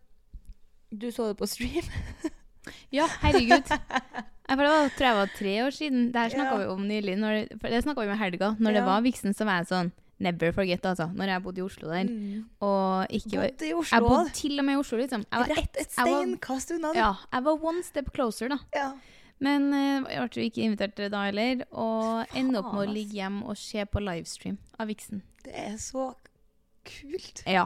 [0.91, 1.85] Du så det på stream.
[2.93, 3.65] Ja, herregud.
[4.49, 6.11] For det var, tror jeg var tre år siden.
[6.13, 6.57] Det her snakka Ja.
[6.59, 7.15] vi om nylig.
[7.17, 8.49] Når det, det snakka vi om i helga.
[8.59, 8.77] Når Ja.
[8.79, 11.05] det var Vixen, så var jeg sånn Never forget, altså.
[11.15, 12.09] Når jeg bodde i Oslo der.
[12.59, 15.23] Og ikke Bodde i Jeg bodde til og med i Oslo, liksom.
[15.31, 16.91] Jeg var Rett et steinkast unna.
[16.93, 18.57] Ja, jeg var one step closer, da.
[18.75, 18.89] Ja.
[19.39, 21.63] Men eh, jeg ble jo ikke invitert da heller.
[21.71, 25.21] Og ender opp med å ligge hjemme og se på livestream av Vixen.
[25.45, 26.11] Det er så
[26.83, 27.45] kult.
[27.47, 27.65] Ja.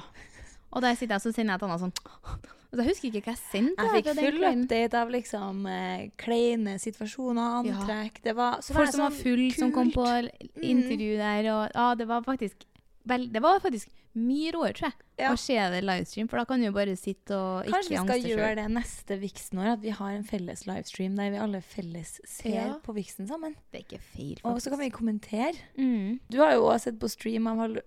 [0.72, 3.36] Og der sitter jeg og sender jeg et annet sånn Og jeg husker ikke hva
[3.36, 3.84] jeg sendte.
[3.86, 7.74] Jeg fikk full update av liksom eh, kleine situasjoner, Ja.
[7.78, 8.22] antrekk.
[8.24, 9.60] Det var så Folk det som var full, kult.
[9.60, 10.50] som kom på kult.
[10.62, 11.52] intervju der.
[11.54, 12.66] Og ja, det var faktisk
[13.06, 15.32] vel, Det var faktisk mye råere, tror jeg, Ja.
[15.34, 16.28] å se det livestream.
[16.30, 18.56] For da kan du bare sitte og ikke Kanskje vi skal gjøre sjøl.
[18.56, 22.50] det neste Vixen år, at vi har en felles livestream der vi alle felles ser
[22.54, 22.74] Ja.
[22.84, 23.56] på Vixen sammen.
[23.72, 24.46] Det er ikke feil, faktisk.
[24.46, 25.56] Og så kan vi kommentere.
[25.78, 26.20] Mm.
[26.30, 27.78] Du har jo også sett på stream av hall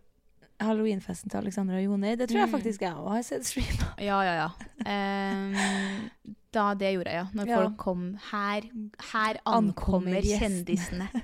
[0.59, 2.17] Halloweenfesten til Alexandra og Joner.
[2.17, 2.55] Det tror jeg Mm.
[2.61, 3.93] faktisk jeg òg har sett streama.
[3.99, 4.51] Ja, ja, ja.
[4.87, 5.57] Ehm,
[6.55, 7.27] da det gjorde jeg, ja.
[7.37, 7.57] Når Ja.
[7.63, 8.63] folk kom Her,
[9.13, 11.09] her Ankommer ankommer kjendisene.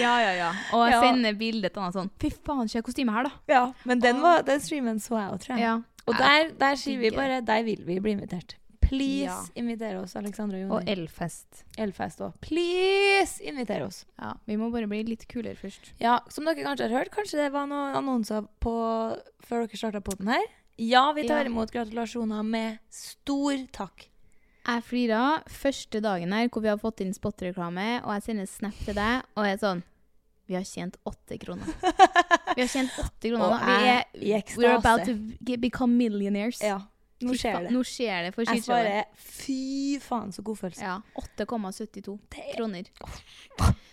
[0.00, 0.50] ja, ja, ja.
[0.72, 3.34] Og jeg sender bilde til han sånn Fy faen, se kostymet her, da.
[3.52, 5.64] Ja, men den, var, den streamen så jeg òg, tror jeg.
[5.66, 5.74] Ja.
[6.08, 8.56] Og der, der sier vi bare Der vil vi bli invitert.
[8.82, 9.36] Please Ja.
[9.56, 10.72] inviter oss, Alexandra og Joni.
[10.74, 11.62] Og Elfest.
[11.80, 12.34] Elfest òg.
[12.44, 14.02] Please inviter oss.
[14.20, 15.92] Ja, vi må bare bli litt kulere først.
[16.02, 18.74] Ja, som dere kanskje har hørt, kanskje det var noen annonser på
[19.46, 20.44] før dere starta poden her.
[20.82, 21.50] Ja, vi tar Ja.
[21.50, 24.08] imot gratulasjoner med stor takk.
[24.66, 28.76] Jeg flira første dagen her hvor vi har fått inn spotreklame, og jeg sender snap
[28.86, 29.82] til deg, og jeg er sånn
[30.48, 31.64] Vi har tjent åtte kroner.
[32.56, 33.54] Vi har tjent åtte kroner.
[33.54, 33.60] Og.
[33.62, 35.14] Vi er, i we're about to
[35.46, 36.58] get, become millionaires.
[36.60, 36.80] Ja,
[37.22, 37.70] nå skjer det.
[37.72, 40.82] Nå skjer det for Jeg svarer fy faen, så god følelse.
[40.82, 42.18] Ja, 8,72
[42.56, 42.90] kroner.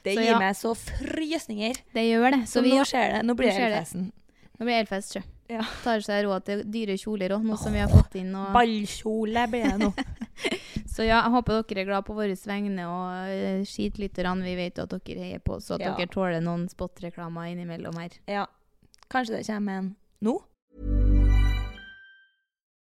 [0.04, 0.40] Det Så gir ja.
[0.42, 1.80] meg så frysninger.
[1.94, 2.42] Det gjør det.
[2.48, 3.26] Så, Så vi, nå skjer det.
[3.30, 3.70] Nå blir det.
[3.70, 4.12] Elfesten.
[4.60, 5.24] nå blir det elfest, sjø.
[5.50, 5.64] Ja.
[5.84, 8.30] Tar seg råd til dyre kjoler òg, nå som vi har fått inn.
[8.38, 8.52] Og...
[8.54, 9.92] Ballkjole blir det nå.
[10.94, 14.82] Så ja, jeg håper dere er glad på våre vegne, og uh, skitlytterne, vi vet
[14.84, 15.94] at dere heier på, så at Ja.
[15.96, 18.18] dere tåler noen spotreklamer innimellom her.
[18.28, 18.46] Ja.
[19.10, 19.90] Kanskje det kommer en
[20.26, 20.36] nå?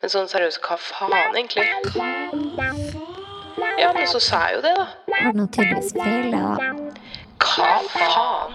[0.00, 1.64] Men sånn seriøst, hva faen egentlig?
[3.76, 4.84] Ja, men så sa jeg jo det, da.
[5.12, 6.68] Har det noe tydeligvis feil, da?
[7.44, 8.54] Hva faen?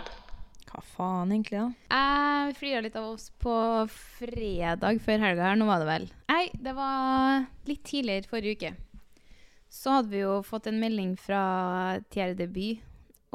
[0.71, 1.67] Hva faen, egentlig, da?
[1.93, 3.53] Jeg flira litt av oss på
[3.93, 5.59] fredag før helga her.
[5.59, 8.71] Nå var det vel Nei, det var litt tidligere forrige uke.
[9.69, 11.41] Så hadde vi jo fått en melding fra
[12.09, 12.71] Tjerde de By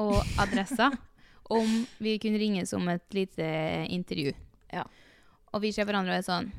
[0.03, 0.89] og Adressa
[1.55, 1.71] om
[2.03, 3.47] vi kunne ringes om et lite
[3.87, 4.35] intervju.
[4.75, 4.83] Ja.
[5.55, 6.51] Og vi ser hverandre og er sånn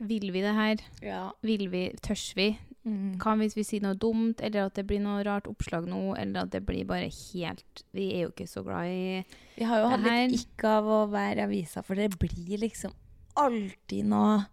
[0.00, 0.82] Vil vi det her?
[1.02, 1.20] Ja.
[1.42, 1.90] Vil vi?
[2.02, 2.58] Tørs vi?
[2.86, 3.16] Mm.
[3.20, 6.46] Hva hvis vi sier noe dumt, eller at det blir noe rart oppslag nå, eller
[6.46, 9.24] at det blir bare helt Vi er jo ikke så glad i
[9.58, 12.56] Vi har jo hatt her- litt ikke av å være i avisa, for det blir
[12.62, 12.94] liksom
[13.36, 14.46] alltid noe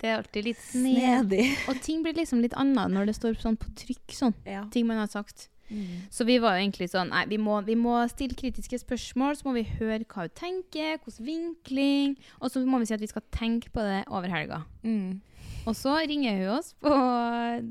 [0.00, 1.02] Det er alltid litt snedig.
[1.02, 1.44] snedig.
[1.68, 4.34] Og ting blir liksom litt annet når det står sånn på trykk, sånn.
[4.46, 4.64] Ja.
[4.70, 5.48] Ting man har sagt.
[5.68, 6.06] Mm.
[6.14, 9.48] Så vi var jo egentlig sånn Nei, vi må, vi må stille kritiske spørsmål, så
[9.48, 13.10] må vi høre hva hun tenker, hvordan vinkling, og så må vi si at vi
[13.10, 14.62] skal tenke på det over helga.
[14.86, 15.20] Mm.
[15.66, 16.92] Og så ringer hun oss på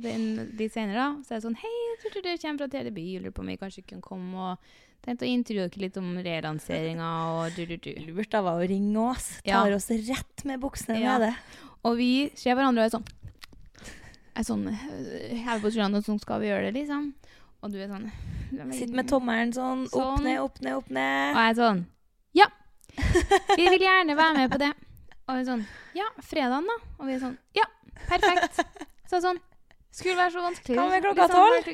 [0.03, 0.25] den,
[0.59, 1.23] de senere, da.
[1.23, 3.59] Så er det sånn Hei, jeg tror du kommer fra TDB, lurer på om vi
[3.61, 4.73] kanskje kan komme og
[5.05, 7.91] tenkte å intervjue dere litt om relanseringa og du-du-du.
[8.09, 9.29] Lurt av henne å ringe oss.
[9.47, 9.61] Ja.
[9.69, 11.15] Oss rett med buksene Ja.
[11.19, 11.35] nede.
[11.85, 13.07] Og vi ser hverandre og er sånn
[14.35, 17.13] er sånn Hever på skuldrene, og sånn skal vi gjøre det, liksom.
[17.65, 18.05] Og du er sånn
[18.71, 20.23] Sitter med tommelen sånn, opp Sånn.
[20.23, 21.33] ned, opp ned, opp ned.
[21.33, 21.81] Og jeg er sånn
[22.37, 22.47] Ja!
[23.57, 24.69] Vi vil gjerne være med på det.
[25.25, 25.65] Og vi er sånn
[25.97, 26.77] Ja, fredagen, da?
[26.99, 27.65] Og vi er sånn Ja,
[28.05, 28.61] perfekt.
[29.09, 29.41] Så sånn
[29.95, 30.75] Skulle være så vanskelig.
[30.77, 31.69] Kan vi klokka tolv?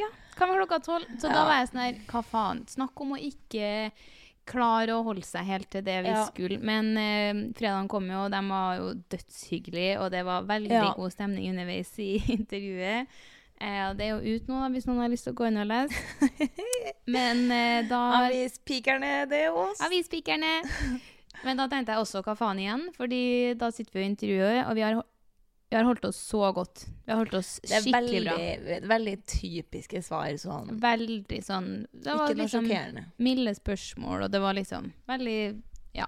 [0.00, 0.06] Ja,
[0.38, 1.08] kan vi klokka tolv?
[1.20, 2.62] Så da var jeg sånn her Hva faen?
[2.72, 3.72] Snakk om å ikke
[4.48, 6.22] klare å holde seg helt til det vi Ja.
[6.24, 6.56] skulle.
[6.64, 10.94] Men eh, fredagen kom jo, og de var jo dødshyggelige, og det var veldig Ja.
[10.96, 13.06] god stemning underveis i intervjuet.
[13.60, 15.58] Eh, det er jo ut nå, da, hvis noen har lyst til å gå inn
[15.58, 15.98] og lese.
[17.14, 19.80] Men eh, da Avispikerne, det er oss.
[19.82, 20.52] Avispikerne.
[21.46, 23.22] Men da tenkte jeg også hva faen igjen, fordi
[23.58, 24.96] da sitter vi og intervjuer, og vi har,
[25.70, 26.86] vi har holdt oss så godt.
[27.06, 28.36] Vi har holdt oss skikkelig bra.
[28.38, 30.72] Det er veldig, veldig typiske svar sånn.
[30.82, 33.04] Veldig sånn Det var Ikke noe liksom sjokkerende.
[33.26, 35.38] milde spørsmål, og det var liksom veldig
[35.98, 36.06] Ja.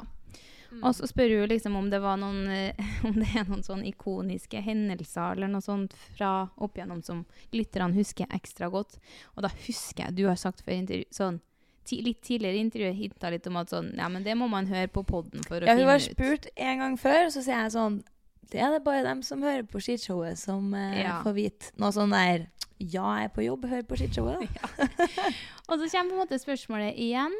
[0.70, 0.84] Mm.
[0.86, 2.74] Og så spør hun liksom om det var noen eh,
[3.08, 7.96] Om det er noen sånn ikoniske hendelser eller noe sånt fra opp igjennom som lytterne
[7.98, 8.98] husker ekstra godt.
[9.34, 11.40] Og da husker jeg du har sagt før intervju sånn
[11.90, 15.02] litt tidligere intervjuet hinta litt om at sånn Ja, men det må man høre på
[15.02, 16.10] poden for å Ja, hun finne har ut.
[16.12, 17.96] spurt en gang før, og så sier jeg sånn
[18.52, 21.16] Det er det bare dem som hører på skishowet, som eh, Ja.
[21.24, 22.46] får vite noe sånn der
[22.78, 24.46] Ja, jeg er på jobb, hør på skishowet.
[24.54, 24.86] da.
[25.68, 27.34] Og så kommer på en måte spørsmålet igjen.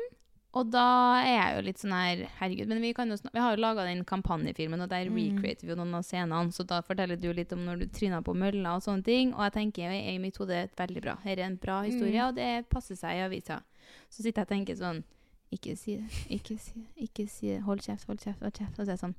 [0.52, 0.82] Og da
[1.22, 3.84] er jeg jo litt sånn her Herregud, men vi, kan jo vi har jo laga
[3.86, 5.36] den kampanjefilmen, og der Mm.
[5.38, 6.50] recreater vi jo noen av scenene.
[6.52, 9.32] Så da forteller du litt om når du tryna på mølla og sånne ting.
[9.34, 11.14] Og jeg tenker i mitt hode veldig bra.
[11.22, 12.28] Her er en bra historie, Mm.
[12.28, 13.62] og det passer seg i avisa.
[14.10, 15.04] Så sitter jeg og tenker sånn
[15.52, 17.62] Ikke si det, ikke si det, ikke si det.
[17.62, 18.78] Hold kjeft, hold kjeft, hold kjeft.
[18.78, 19.14] Og så er jeg sånn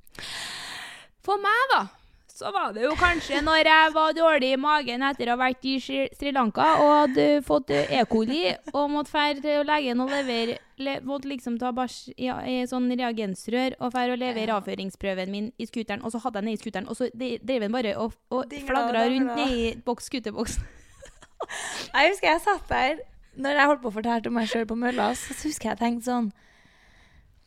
[1.21, 1.87] For meg, da,
[2.37, 5.65] så var det jo kanskje når jeg var dårlig i magen etter å ha vært
[5.67, 8.03] i Sri Lanka og hadde fått eh, E.
[8.09, 12.57] coli og måtte dra til legen og levere le, Måtte liksom ta bæsj i, i
[12.69, 16.53] sånn reagensrør og dra og levere avføringsprøven min i scooteren, og så hadde jeg den
[16.53, 20.69] i scooteren, og så drev den bare og, og flagra rundt i nedi boks, scooterboksen.
[21.91, 22.99] Jeg husker jeg satt der
[23.41, 26.05] når jeg holdt på å fortelle om meg sjøl på mølla, så husker jeg tenkte
[26.09, 26.27] sånn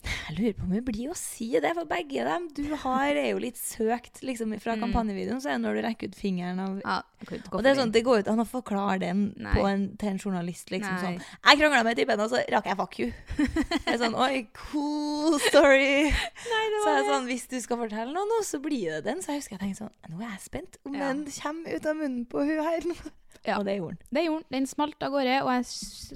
[0.04, 2.48] Jeg lurer på om det blir å si det for begge dem.
[2.56, 4.82] Du har, er jo litt søkt liksom, fra Mm.
[4.86, 7.78] kampanjevideoen, så er det når du rekker ut fingeren av Ja, ikke Og det er
[7.80, 9.22] sånn, det går ut an å forklare den
[9.54, 10.70] på en, til en journalist.
[10.70, 11.02] liksom Nei.
[11.02, 13.12] sånn, Jeg krangla med typen, og så rakk jeg fuck you.
[13.36, 16.10] Det er sånn, Oi, cool story.
[16.44, 19.22] så er det sånn, Hvis du skal fortelle noe nå, så blir det den.
[19.22, 21.12] Så jeg husker jeg tenkte sånn Nå er jeg spent om Ja.
[21.12, 22.80] den kommer ut av munnen på hun her.
[23.44, 23.58] Ja.
[23.58, 24.08] Og det gjorde den.
[24.16, 24.52] Det gjorde den.
[24.56, 25.64] Den smalt av gårde, og jeg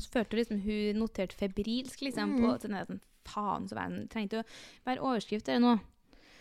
[0.08, 2.46] følte liksom hun noterte febrilsk liksom, på Mm.
[2.54, 4.08] på sånn, Faen, så verden.
[4.12, 4.46] trengte å
[4.88, 5.80] være overskrift eller.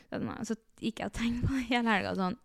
[0.08, 2.38] Sånn, Så gikk jeg og tenkte på det hele helga sånn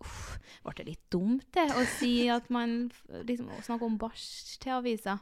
[0.64, 2.90] ble det litt dumt det å si at man
[3.28, 5.20] liksom snakker om bæsj til avisa?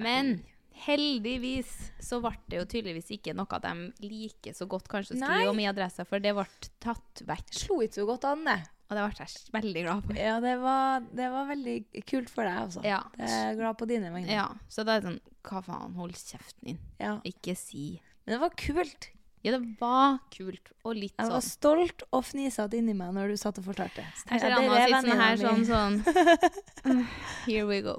[0.00, 0.38] Men
[0.86, 3.72] heldigvis så ble det jo tydeligvis ikke noe de
[4.06, 5.28] liker så godt kanskje å Nei.
[5.28, 6.46] skrive om i adressa, for det ble
[6.82, 7.52] tatt vekk.
[7.66, 8.60] Slo ikke så godt an, det.
[8.88, 10.16] Og det ble jeg veldig glad for.
[10.20, 11.76] Ja, det var, det var veldig
[12.08, 12.82] kult for deg, altså.
[12.84, 13.02] Ja.
[13.20, 14.32] Jeg er glad på dine vegne.
[14.32, 16.80] Ja, så da er det sånn Hva faen, hold kjeften din.
[17.00, 17.14] Ja.
[17.28, 19.08] Ikke si Men det var kult.
[19.42, 20.70] Ja, det var kult.
[20.86, 21.26] Og litt sånn.
[21.26, 21.50] Jeg var sånn.
[21.50, 24.04] stolt og fnisete inni meg når du satt og fortalte.
[24.30, 27.02] Jeg ser Anna er sånn her sånn, sånn
[27.48, 27.96] Here we go.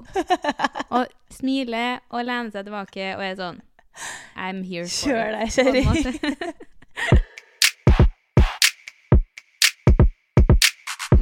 [0.87, 3.61] Og smiler og lener seg tilbake og er sånn
[4.39, 7.27] I'm here for Kjør deg, kjerring.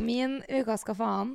[0.05, 1.31] Min uka skal faen.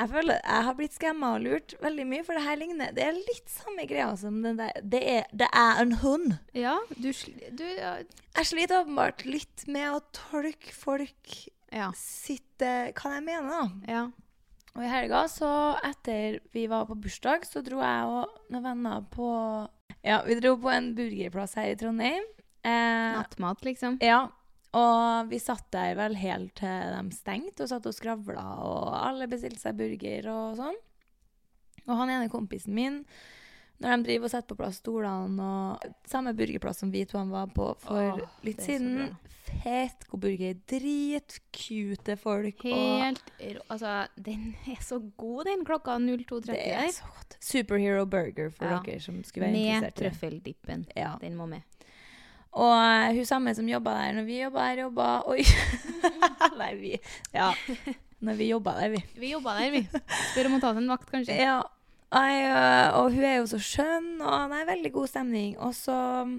[0.00, 3.02] Jeg føler jeg har blitt skamma og lurt veldig mye, for det her ligner Det
[3.04, 6.38] er litt samme greia som den der Det er, det er en hund.
[6.56, 7.10] Ja, du,
[7.52, 7.98] du ja,
[8.38, 11.34] Jeg sliter åpenbart litt med å tolke folk
[11.70, 11.90] Ja.
[11.94, 13.92] sitt Hva jeg mener, da.
[13.92, 14.02] ja.
[14.78, 15.50] Og i helga, så
[15.84, 19.28] etter vi var på bursdag, så dro jeg og noen venner på
[20.06, 22.24] Ja, vi dro på en burgerplass her i Trondheim.
[22.64, 23.98] Eh, Nattmat, liksom.
[24.00, 24.28] ja.
[24.76, 29.26] Og vi satt der vel helt til de stengte, og satt og skravla, og alle
[29.30, 30.78] bestilte seg burger og sånn.
[31.88, 33.00] Og han ene kompisen min,
[33.80, 37.30] når de driver og setter på plass stolene og Samme burgerplass som vi to han
[37.32, 39.14] var på for Åh, litt siden.
[39.64, 40.58] Fet, god burger.
[40.70, 42.60] Dritcute folk.
[42.68, 43.62] Helt rå.
[43.72, 47.38] Altså, den er så god, den klokka 02.30 det er så godt.
[47.42, 48.82] Superhero burger for Ja.
[48.84, 49.96] dere som skulle være Med interessert.
[49.96, 50.86] Med trøffeldippen.
[50.94, 51.16] Ja.
[51.20, 51.62] Den må med.
[52.58, 55.44] Og eh, hun samme som jobba der når vi jobba der, jobba Oi!
[56.60, 56.94] Nei, vi
[57.34, 57.52] Ja.
[58.20, 59.04] Når vi jobba der, vi.
[59.16, 59.84] Vi jobba der, vi.
[60.32, 61.38] Spør om å ta seg en vakt, kanskje.
[61.40, 61.60] Ja.
[62.10, 65.54] Øh, og hun er jo så skjønn, og det er veldig god stemning.
[65.62, 65.96] Og så
[66.28, 66.34] mm,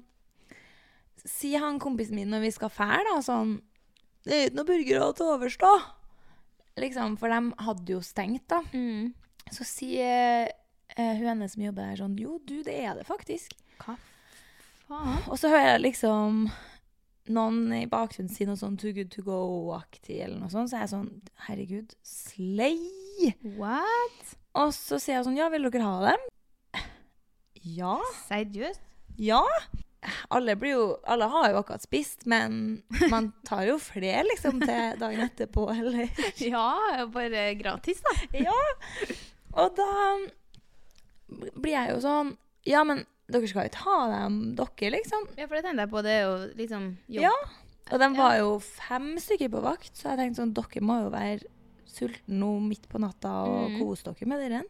[1.24, 3.56] sier han kompisen min når vi skal fære, da, sånn
[4.22, 5.74] Det er ikke noe burgere til overs, da.
[6.86, 8.62] Liksom, for de hadde jo stengt, da.
[8.76, 9.16] Mm.
[9.50, 13.58] Så sier uh, hun henne som jobber der, sånn Jo, du, det er det faktisk.
[13.82, 13.98] Hva
[14.92, 15.24] faen?
[15.32, 16.44] Og så hører jeg liksom
[17.32, 20.72] noen i bakgrunnen si noe sånn Too good to go-aktig, eller noe sånt.
[20.72, 21.12] Så er jeg sånn
[21.48, 23.32] Herregud, slay!
[23.60, 24.36] What?
[24.58, 26.28] Og så sier jeg sånn Ja, vil dere ha dem?
[27.62, 27.96] Ja.
[28.26, 28.82] Seriøst?
[29.22, 29.44] Ja.
[30.34, 34.98] Alle blir jo Alle har jo akkurat spist, men man tar jo flere liksom til
[35.02, 36.10] dagen etterpå, eller
[36.42, 38.16] Ja, bare gratis, da.
[38.48, 38.58] Ja.
[39.62, 39.92] Og da
[41.30, 42.36] blir jeg jo sånn
[42.68, 45.28] Ja, men dere skal jo ta dem, dere, liksom.
[45.38, 46.06] Ja, for det tenkte jeg på.
[46.06, 47.28] Det er jo liksom jobb.
[47.28, 47.36] Ja.
[47.92, 51.10] Og de var jo fem stykker på vakt, så jeg tenkte sånn Dere må jo
[51.12, 51.50] være
[51.92, 53.80] sultne nå midt på natta og mm.
[53.82, 54.62] kose dere med dere.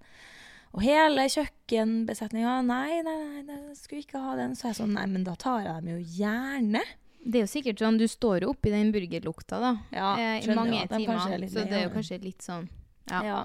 [0.72, 4.56] Og hele kjøkkenbesetninga Nei, nei, nei, nei, skulle ikke ha den.
[4.58, 6.84] Så jeg sånn Nei, men da tar jeg dem jo gjerne.
[7.22, 10.56] Det er jo sikkert sånn, du står jo oppi den burgerlukta da, Ja, eh, i
[10.58, 11.20] mange timer.
[11.28, 12.70] er Så det er jo kanskje litt sånn
[13.12, 13.22] Ja.
[13.26, 13.42] Ja.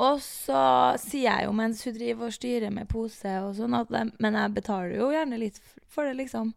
[0.00, 0.62] Og så
[1.00, 4.38] sier jeg jo mens hun driver og styrer med pose og sånn, at jeg, men
[4.38, 5.60] jeg betaler jo gjerne litt
[5.92, 6.54] for det, liksom.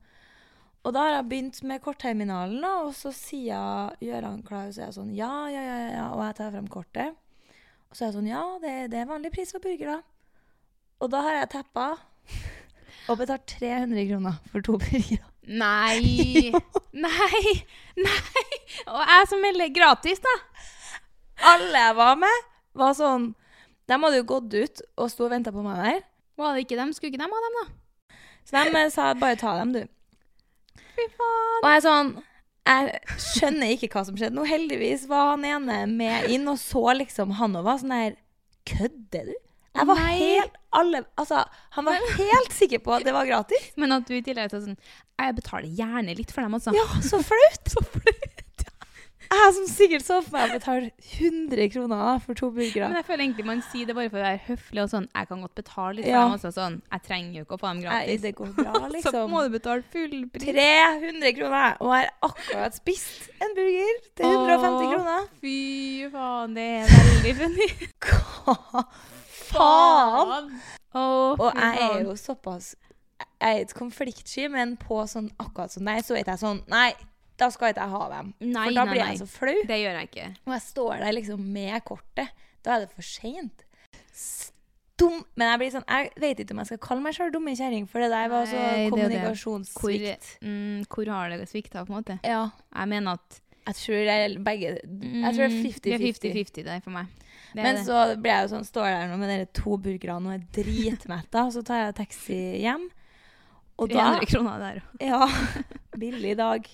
[0.85, 4.83] Og da har jeg begynt med kortterminalen, da, og så sier han klar, og så
[4.83, 7.15] er jeg sånn ja, ja, ja, ja, og jeg tar frem kortet.
[7.89, 9.99] Og så er jeg sånn ja, det, det er vanlig pris for burger, da.
[11.03, 11.87] Og da har jeg teppa
[13.09, 15.25] og betalt 300 kroner for to burgere.
[15.45, 16.53] Nei!
[17.05, 17.41] Nei!
[17.99, 18.45] Nei!
[18.87, 20.35] Og jeg som melder gratis, da.
[21.51, 22.45] Alle jeg var med,
[22.77, 23.31] var sånn
[23.85, 25.99] De hadde jo gått ut og sto og venta på meg der.
[26.39, 26.93] Var det ikke dem?
[26.95, 27.65] Skulle ikke dem ha dem, da?
[28.45, 29.83] Så de eh, sa bare ta dem, du.
[30.95, 31.59] Fy faen.
[31.61, 32.11] Og jeg sånn
[32.65, 34.45] Jeg skjønner ikke hva som skjedde nå.
[34.49, 38.15] Heldigvis var han ene med inn og så liksom han og var sånn der
[38.65, 39.35] Kødder du?
[39.75, 40.13] Jeg var Nei.
[40.17, 41.43] helt alle, Altså,
[41.75, 43.67] han var helt sikker på at det var gratis.
[43.79, 46.73] Men at du i tillegg sa sånn Jeg betaler gjerne litt for dem, altså.
[46.75, 47.69] Ja, så flaut!
[47.75, 48.34] Så flaut.
[49.35, 52.87] Jeg som sikkert så for meg å betale 100 kroner for to burgere.
[52.87, 55.27] Men jeg føler egentlig man sier det bare for å være høflig og sånn Jeg
[55.31, 56.21] kan godt betale litt for Ja.
[56.25, 56.77] dem også, sånn.
[56.91, 58.21] Jeg trenger jo ikke å få dem Nei, gratis.
[58.21, 58.91] det går bra, liksom.
[59.05, 59.31] Så liksom.
[59.35, 60.47] må du betale full pris.
[60.55, 64.93] 300 kroner, og jeg har akkurat spist en burger til 150 Åh.
[64.95, 65.27] kroner.
[65.41, 65.57] Fy
[66.15, 67.69] faen, det er veldig funny.
[68.05, 68.85] Hva
[69.51, 70.49] faen?
[70.95, 72.75] Åh, Og jeg er jo såpass
[73.19, 76.93] Jeg er et konfliktsky, men på sånn akkurat sånn Nei, så er jeg sånn Nei,
[77.39, 78.33] da skal ikke jeg ha dem.
[78.39, 79.55] Nei, For da nei, blir jeg så flau.
[79.67, 80.27] Det gjør jeg ikke.
[80.45, 82.43] Og jeg står der liksom med kortet.
[82.65, 83.65] Da er det for seint.
[84.95, 87.51] Dum Men jeg blir sånn Jeg vet ikke om jeg skal kalle meg sjøl dumme
[87.59, 88.61] kjerring, for det der var så
[88.93, 90.29] kommunikasjonssvikt.
[90.39, 92.15] Hvor, mm, hvor har det svikta, på en måte?
[92.23, 92.45] Ja.
[92.71, 95.81] Jeg mener at Jeg tror det er begge Jeg tror det er mm, 50-50.
[95.83, 97.11] Det er 50-50 der for meg.
[97.55, 97.85] Det Men det.
[97.87, 100.45] så blir jeg jo sånn, står jeg der nå med de to burgerne og er
[100.55, 102.87] dritmetta, så tar jeg taxi hjem.
[103.79, 105.03] Og da 300 kroner der òg.
[105.03, 105.27] Ja.
[105.99, 106.67] Billig dag.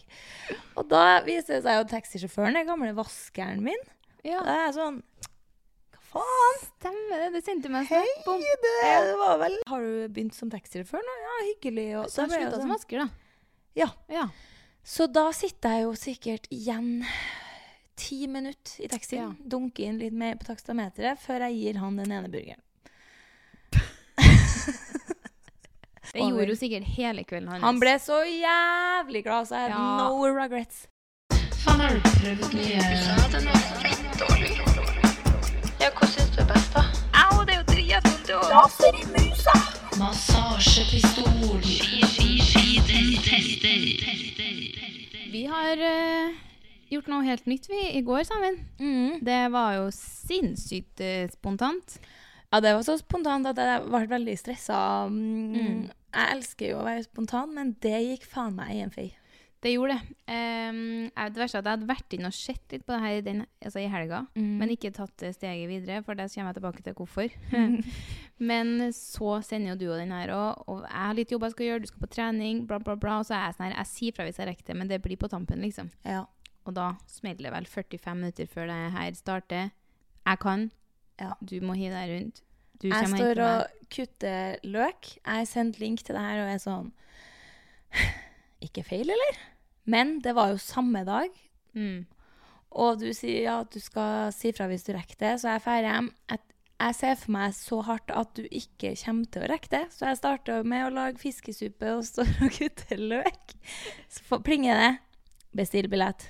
[0.77, 3.81] Og da viser det seg jo at taxisjåføren er gamle vaskeren min.
[4.25, 4.99] Ja, Da er jeg sånn
[6.11, 6.59] Hva faen?
[6.67, 7.29] stemmer det.
[7.37, 8.41] Det sendte meg Hei, snap om.
[8.41, 8.73] det,
[9.07, 11.15] det var vel Har du begynt som taxisjåfør nå?
[11.25, 11.87] Ja, hyggelig.
[12.01, 13.09] Og Så har slutta som sånn- vasker, da.
[13.79, 13.87] Ja.
[14.11, 14.25] ja.
[14.83, 17.05] Så da sitter jeg jo sikkert igjen
[18.01, 19.29] ti minutter i taxien.
[19.37, 19.47] Ja.
[19.55, 22.59] Dunker inn litt mer på takstameteret før jeg gir han den ene burgeren.
[26.13, 26.29] Det Over.
[26.31, 27.63] gjorde jo sikkert hele kvelden hans.
[27.63, 29.77] Han ble så jævlig glad, så jeg Ja.
[29.97, 30.87] no regrets.
[31.63, 32.81] Faen, har du prøvd mye
[35.79, 36.83] Ja, hva syns du er best, da?
[37.13, 38.29] Au, det er jo dritvondt.
[38.29, 38.39] jo.
[39.99, 41.61] massasjepistol?
[45.31, 46.33] Vi har uh,
[46.91, 48.59] gjort noe helt nytt vi i går sammen.
[48.79, 49.21] Mm.
[49.23, 51.99] Det var jo sinnssykt uh, spontant.
[52.51, 55.07] Ja, det var så spontant at jeg ble veldig stressa.
[55.07, 55.87] Mm.
[56.13, 59.09] Jeg elsker jo å være spontan, men det gikk faen meg i en fei.
[59.61, 60.15] Det gjorde det.
[60.27, 63.01] Um, jeg- det verste er at jeg hadde vært inn og sett litt på det
[63.03, 64.57] her den, altså i helga, Mm.
[64.57, 67.29] men ikke tatt steget videre, for det kommer jeg tilbake til hvorfor.
[68.39, 71.51] men så sender jo du og den her òg, og jeg har litt jobb jeg
[71.51, 73.19] skal gjøre, du skal på trening, bla, bla, bla.
[73.19, 75.01] Og så er jeg sånn her, jeg sier fra hvis jeg rekker det, men det
[75.03, 75.91] blir på tampen, liksom.
[76.03, 76.25] Ja.
[76.65, 79.71] Og da smeller det vel 45 minutter før det her starter.
[80.25, 80.71] Jeg kan.
[81.19, 81.33] Ja.
[81.43, 82.41] Du må hive deg rundt.
[82.81, 85.13] Du Jeg står og kutter løk.
[85.19, 86.89] Jeg har sendt link til det her og er sånn
[88.65, 89.39] Ikke feil, eller?
[89.89, 91.29] Men det var jo samme dag.
[91.73, 92.05] Mm.
[92.71, 95.63] Og du sier ja, at du skal si fra hvis du rekker det, så jeg
[95.65, 96.11] drar hjem.
[96.81, 100.07] Jeg ser for meg så hardt at du ikke kommer til å rekke det, så
[100.09, 103.57] jeg starter med å lage fiskesuppe og står og kutter løk.
[104.09, 104.93] Så plinger det.
[105.57, 106.29] Bestill billett.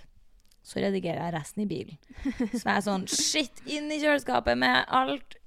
[0.66, 2.02] Så redigerer jeg resten i bilen.
[2.58, 5.38] Så jeg er sånn shit, inn i kjøleskapet med alt.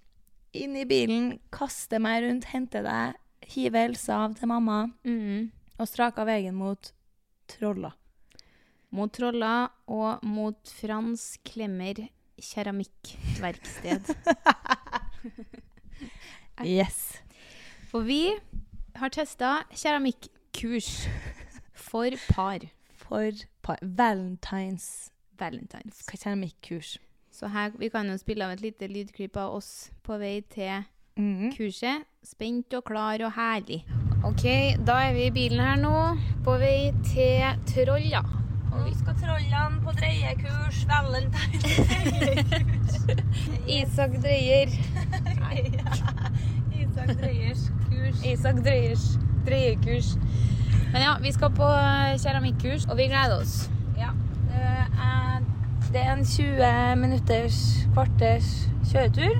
[0.54, 3.16] Inn i bilen, kaste meg rundt, hente deg,
[3.54, 5.50] hive Elsa av til mamma, Mm.
[5.78, 6.92] og strake av veien mot
[7.48, 7.92] troller.
[8.94, 14.14] Mot troller og mot Frans Klemmer keramikkverksted.
[16.62, 17.18] Yes.
[17.90, 18.30] For vi
[18.94, 21.08] har testa keramikkurs
[21.74, 22.60] for par.
[22.94, 23.32] For
[23.62, 23.78] par.
[23.82, 25.10] Valentines.
[25.38, 26.04] Valentines.
[26.06, 26.98] Keramikkurs.
[27.34, 30.84] Så her, vi kan jo spille av et lite lydklipp av oss på vei til
[31.18, 31.50] mm.
[31.56, 32.06] kurset.
[32.22, 33.80] Spent og klar og herlig.
[34.24, 34.44] OK,
[34.86, 35.96] da er vi i bilen her nå,
[36.46, 38.22] på vei til Trolla.
[38.70, 41.66] Og vi skal Trollene på dreiekurs, valentines.
[43.80, 44.70] Isak Dreyer.
[46.70, 48.22] Isak Dreyers kurs.
[48.30, 49.08] Isak Dreyers
[49.46, 50.14] dreiekurs.
[50.92, 53.70] Men ja, vi skal på eh, keramikkurs, og vi gleder oss.
[53.98, 54.14] Ja.
[54.46, 55.42] Det er,
[55.94, 57.58] det er en 20 minutters,
[57.94, 58.48] kvarters
[58.90, 59.36] kjøretur.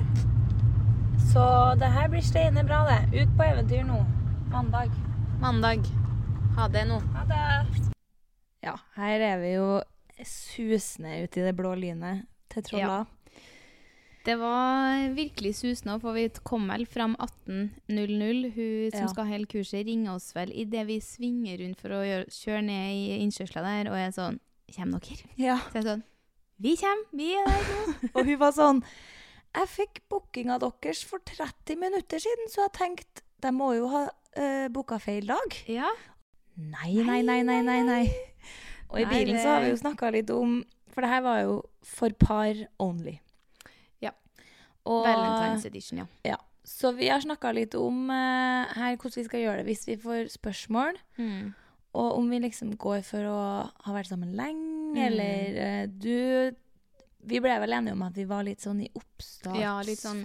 [1.33, 1.43] Så
[1.81, 3.01] det her blir steine bra, det.
[3.25, 3.97] Ut på eventyr nå.
[4.53, 4.93] Mandag.
[5.41, 5.83] Mandag.
[6.55, 7.01] Ha det nå.
[7.15, 7.89] Ha det.
[8.63, 9.67] Ja, her er vi jo
[10.23, 13.01] susende ute i det blå lynet til Trolla.
[14.25, 18.55] Det var virkelig susende, for vi kom vel fram 18.00.
[18.55, 19.07] Hun som Ja.
[19.11, 22.95] skal holde kurset, ringer oss vel idet vi svinger rundt for å gjøre, kjøre ned
[22.95, 24.39] i innkjørselen der, og er sånn
[24.75, 25.29] Kommer dere?
[25.37, 25.59] Ja.
[25.69, 26.03] Så jeg er sånn
[26.61, 28.09] Vi kommer, vi er der nå.
[28.13, 28.81] Og hun var sånn
[29.55, 34.05] Jeg fikk bookinga deres for 30 minutter siden, så jeg tenkte de må jo ha
[34.07, 35.57] uh, booka feil dag.
[35.69, 35.91] Ja.
[36.55, 37.81] Nei, nei, nei, nei, nei.
[37.85, 38.05] nei.
[38.89, 40.59] Og i Nei, bilen så har vi jo snakka litt om
[40.93, 43.17] For det her var jo for par only.
[44.03, 44.13] Ja.
[44.87, 46.07] Og, Valentine's edition, ja.
[46.25, 46.39] ja.
[46.65, 49.99] Så vi har snakka litt om uh, her hvordan vi skal gjøre det hvis vi
[50.01, 50.97] får spørsmål.
[51.19, 51.51] Mm.
[51.95, 54.74] Og om vi liksom går for å ha vært sammen lenge.
[54.95, 56.55] Eller eh, du
[57.25, 58.89] Vi ble vel enige om at vi var litt sånn i
[59.57, 60.21] Ja, litt sånn-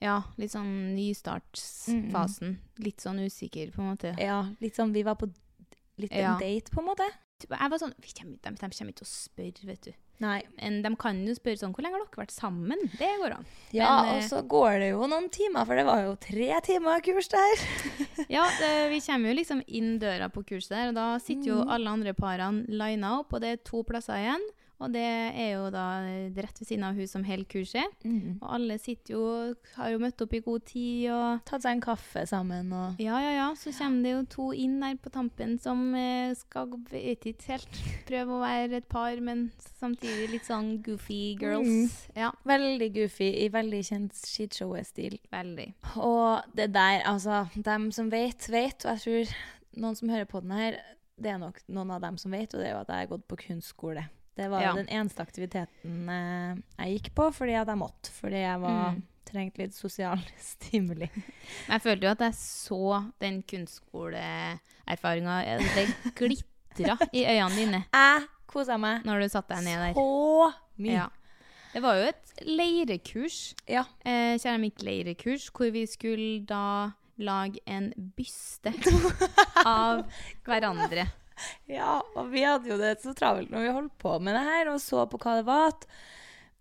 [0.00, 2.56] Ja, litt sånn nystartsfasen.
[2.78, 4.14] Litt sånn usikker, på en måte.
[4.18, 5.28] Ja, litt sånn Vi var på
[5.98, 6.32] litt Ja.
[6.34, 7.04] en date, på en måte.
[7.50, 9.92] Jeg var sånn de, de kommer ikke til å spørre, vet du.
[10.22, 10.38] Nei.
[10.60, 12.78] Men de kan jo spørre sånn Hvor lenge har dere vært sammen?
[12.94, 13.46] Det går an.
[13.74, 16.60] Ja, Men, og eh, så går det jo noen timer, for det var jo tre
[16.68, 17.64] timer kurs der.
[18.32, 21.58] Ja, det, vi kommer jo liksom inn døra på kurset der, og da sitter jo
[21.64, 21.72] Mhm.
[21.74, 24.44] alle andre parene lina opp, og det er to plasser igjen.
[24.82, 25.84] Og det er jo da
[26.34, 28.06] rett ved siden av hun som holder kurset.
[28.42, 29.22] Og alle sitter jo,
[29.76, 33.20] har jo møtt opp i god tid og Tatt seg en kaffe sammen og Ja,
[33.22, 33.48] ja, ja.
[33.58, 37.80] Så kommer det jo to inn der på tampen som eh, skal vet ikke helt
[38.08, 39.46] prøve å være et par, men
[39.80, 41.68] samtidig litt sånn goofy girls.
[41.68, 42.16] Mm.
[42.24, 45.18] Ja, Veldig goofy i veldig kjent skishow-stil.
[45.32, 45.68] veldig.
[45.96, 48.84] Og det der, altså Dem som vet, vet.
[48.84, 49.36] Og jeg tror
[49.82, 50.80] noen som hører på den her,
[51.22, 53.10] det er nok noen av dem som vet, og det er jo at jeg har
[53.12, 54.04] gått på kunstskole.
[54.36, 54.72] Det var Ja.
[54.74, 56.56] den eneste aktiviteten eh,
[56.86, 58.10] jeg gikk på fordi at jeg måtte.
[58.16, 59.02] Fordi jeg var, Mm.
[59.28, 61.08] trengte litt sosial stimuli.
[61.14, 65.36] Men jeg følte jo at jeg så den kunstskoleerfaringa.
[65.74, 69.94] Det glitra i øynene dine Jeg kosa meg når du satte deg ned der.
[69.94, 70.92] så mye.
[70.92, 71.08] Ja.
[71.72, 73.84] Det var jo et leirekurs, Ja.
[74.04, 78.72] eh, keramikkleirekurs, hvor vi skulle da lage en byste
[79.66, 80.04] av
[80.44, 81.06] hverandre.
[81.68, 84.70] Ja, og vi hadde jo det så travelt når vi holdt på med det her
[84.72, 85.72] og så på hva det var.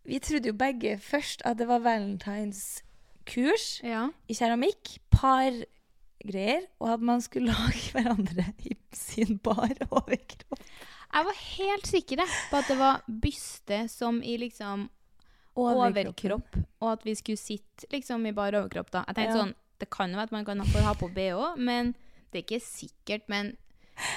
[0.07, 4.07] Vi trodde jo begge først at det var valentinskurs Ja.
[4.27, 4.95] i keramikk.
[5.13, 6.65] Pargreier.
[6.79, 10.63] Og at man skulle lage hverandre i sin bar overkropp.
[11.11, 14.89] Jeg var helt sikker på at det var byste som i liksom
[15.59, 19.01] overkropp, og at vi skulle sitte liksom i bar overkropp da.
[19.09, 19.41] Jeg tenkte Ja.
[19.43, 21.91] sånn, det kan jo være at man kan få ha på BH, men
[22.31, 23.57] det er ikke sikkert, men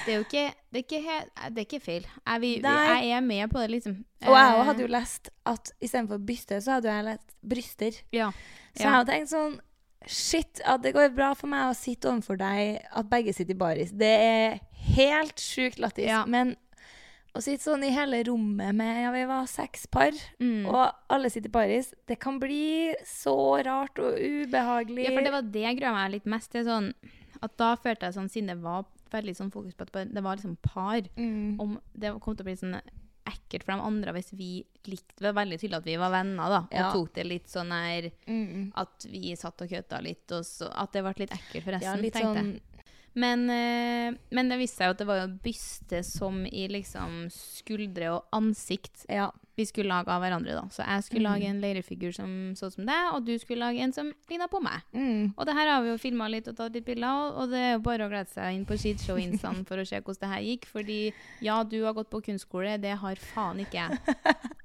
[0.05, 1.15] det er jo ikke, det er ikke,
[1.53, 2.05] det er ikke feil.
[2.25, 2.73] Jeg, vi, vi,
[3.03, 3.95] jeg er med på det liksom.
[4.25, 7.99] Og jeg Eh, hadde jo lest at istedenfor byste, så hadde jeg lest bryster.
[8.15, 8.31] Ja.
[8.75, 9.59] Så jeg hadde tenkt sånn
[10.07, 13.57] Shit, at det går bra for meg å sitte overfor deg, at begge sitter i
[13.57, 13.89] baris.
[13.89, 14.59] Det er
[14.93, 16.05] helt sjukt lættis.
[16.11, 16.25] Ja.
[16.29, 16.55] Men
[17.35, 20.67] Å sitte sånn i hele rommet med Ja, vi var seks par, Mm.
[20.71, 21.89] og alle sitter i paris.
[22.07, 25.03] Det kan bli så rart og ubehagelig.
[25.09, 26.63] Ja, for det var det jeg grua meg litt mest til.
[26.63, 26.93] Sånn,
[27.41, 30.35] at da følte jeg sånn, siden det var veldig sånn fokus på at det var
[30.37, 31.59] liksom par, Mm.
[31.59, 32.81] om det kom til å bli sånn
[33.25, 34.49] ekkelt for de andre hvis vi
[34.85, 36.91] likte Det var veldig tydelig at vi var venner, da, og Ja.
[36.93, 38.71] tok det litt sånn her Mm.
[38.75, 41.81] At vi satt og kødda litt, og så At det ble litt ekkelt for resten,
[41.81, 42.61] Ja, litt tenkte sånn.
[43.17, 47.29] Men, eh, men det viste seg jo at det var jo byste som i liksom
[47.31, 49.31] skuldre og ansikt Ja.
[49.55, 50.51] Vi skulle lage av hverandre.
[50.57, 50.63] da.
[50.69, 51.31] Så jeg skulle Mm.
[51.31, 54.47] lage en leirfigur som så ut som deg, og du skulle lage en som ligna
[54.51, 54.81] på meg.
[54.93, 55.33] Mm.
[55.37, 57.57] Og det her har vi jo filma litt og tatt litt bilder av, og det
[57.59, 60.41] er jo bare å glede seg inn på Skishow-instaen for å se hvordan det her
[60.43, 60.65] gikk.
[60.65, 63.99] Fordi ja, du har gått på kunstskole, det har faen ikke jeg.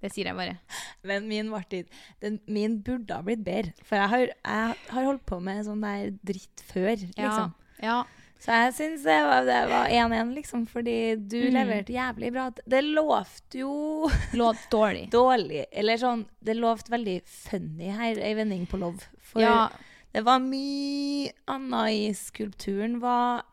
[0.01, 0.59] Det sier jeg bare.
[1.05, 1.84] Men min Martin,
[2.20, 3.72] den, min burde ha blitt bedre.
[3.84, 7.55] For jeg har, jeg har holdt på med sånn der dritt før, liksom.
[7.82, 8.05] Ja.
[8.41, 11.53] Så jeg syns det var det var 1-1, liksom, fordi du mm.
[11.59, 12.47] leverte jævlig bra.
[12.64, 13.74] Det lovte jo
[14.41, 15.05] Lovte dårlig.
[15.12, 15.66] dårlig.
[15.72, 19.05] Eller sånn, det lovte veldig funny her, ei vending på lov.
[19.20, 19.68] For Ja.
[20.16, 22.99] det var mye annet i skulpturen.
[23.05, 23.45] var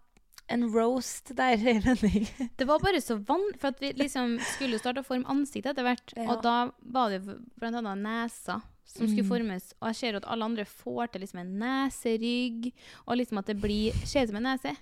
[0.48, 2.30] en roast der, ei vending.
[2.56, 5.84] Det var bare så vann, for at vi liksom skulle starte å forme ansiktet etter
[5.84, 6.14] hvert.
[6.18, 6.32] Ja.
[6.32, 7.22] Og da var det
[7.60, 9.30] blant annet nesa som skulle Mhm.
[9.30, 9.74] formes.
[9.82, 12.72] Og jeg ser at alle andre får til liksom en neserygg,
[13.06, 14.76] og liksom at det blir, ser ut som en nese.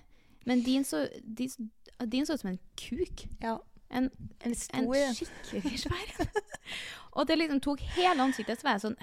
[0.46, 1.50] Men din så, din,
[2.08, 3.26] din så ut som en kuk.
[3.42, 3.58] Ja.
[3.90, 4.10] En,
[4.44, 5.14] En en stor en.
[5.14, 6.26] skikkelig svær.
[7.16, 8.96] Og det liksom tok hele ansiktet, så var jeg sånn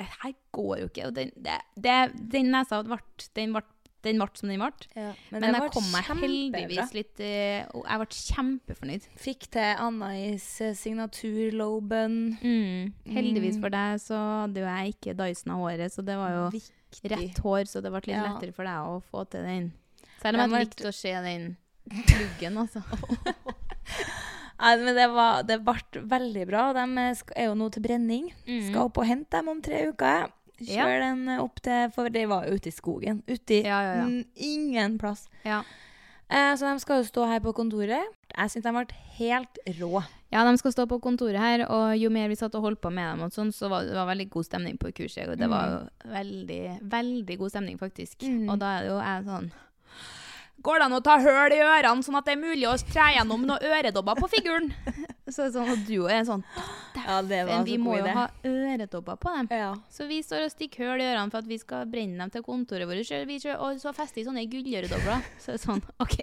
[0.00, 1.06] det her går jo ikke.
[1.10, 1.96] Og den, det, det,
[2.32, 2.96] den nesa ble
[3.36, 3.60] den ble
[4.02, 4.70] den ble som den ble.
[4.96, 9.08] Ja, Men, men jeg kom meg heldigvis litt eh, Og jeg ble kjempefornøyd.
[9.20, 12.16] Fikk til Anna-is eh, signaturloben.
[12.40, 12.92] Mm.
[13.16, 13.62] Heldigvis Mm.
[13.64, 17.10] for deg så hadde jo jeg ikke Dyson av håret, så det var jo Viktig.
[17.12, 18.24] rett hår, så det ble litt Ja.
[18.28, 19.72] lettere for deg å få til den.
[20.22, 21.56] Selv om jeg likte å se den
[22.06, 22.82] pluggen, altså.
[24.60, 26.66] Nei, men det, var, det ble veldig bra.
[26.76, 28.26] De er er jo nå til brenning.
[28.44, 28.66] Mm.
[28.68, 30.28] Skal opp og hente dem om tre uker.
[30.68, 30.86] Ja.
[31.00, 33.22] Den opp til For de var jo ute i skogen.
[33.28, 34.08] Ute i Ja, ja, ja.
[34.08, 35.28] mm, ingen plass.
[36.30, 38.12] Eh, så de skal jo stå her på kontoret.
[38.30, 40.02] Jeg syns de ble helt rå.
[40.30, 42.92] Ja, de skal stå på kontoret her, og jo mer vi satt og holdt på
[42.94, 45.26] med dem, og sånn, så var det var veldig god stemning på kurset.
[45.26, 46.60] Og det var jo veldig,
[46.92, 48.22] veldig god stemning, faktisk.
[48.22, 48.44] Mm.
[48.46, 49.50] Og da er det jo jeg sånn
[50.60, 53.06] Går det an å ta høl i ørene, sånn at det er mulig å tre
[53.14, 54.68] gjennom noen øredobber på figuren?
[55.30, 56.44] Så det er sånn, og du er sånn
[57.00, 58.12] Ja, det var Men vi må jo idé.
[58.14, 59.48] ha øretopper på dem.
[59.50, 59.74] Ja.
[59.90, 62.42] Så vi står og stikker hull i ørene for at vi skal brenne dem til
[62.46, 63.04] kontoret vårt.
[63.06, 65.22] Kjører, og så fester vi sånne gulløredobler.
[65.38, 66.18] Så det er sånn, OK.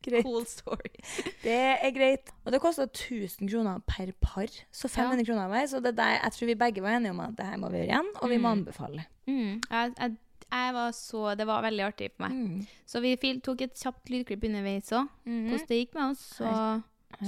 [0.00, 0.24] Greit.
[0.24, 0.94] Cool story.
[1.44, 1.52] Det
[1.84, 2.30] er greit.
[2.46, 4.48] Og det koster 1000 kroner per par.
[4.72, 5.66] Så 500 kroner hver.
[5.68, 7.82] Så det der, jeg tror vi begge var enige om at det her må vi
[7.82, 8.62] gjøre igjen, og vi må Mm.
[8.62, 9.04] anbefale.
[9.28, 9.60] Mm.
[9.70, 10.16] Jeg, jeg,
[10.50, 12.32] jeg var så, det var veldig artig for meg.
[12.32, 12.66] Mm.
[12.88, 13.12] Så vi
[13.44, 15.12] tok et kjapt lydklipp underveis òg.
[15.28, 16.24] Hvordan det gikk med oss.
[16.40, 16.48] Så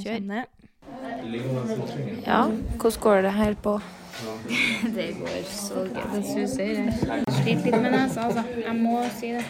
[0.02, 0.46] kjør.
[2.26, 2.46] Ja,
[2.78, 3.80] hvordan går det her på
[4.96, 6.02] Det går så gøy.
[6.12, 6.72] Det suser.
[6.82, 8.42] Jeg sliter litt med nesa, altså.
[8.62, 9.44] Jeg må si det.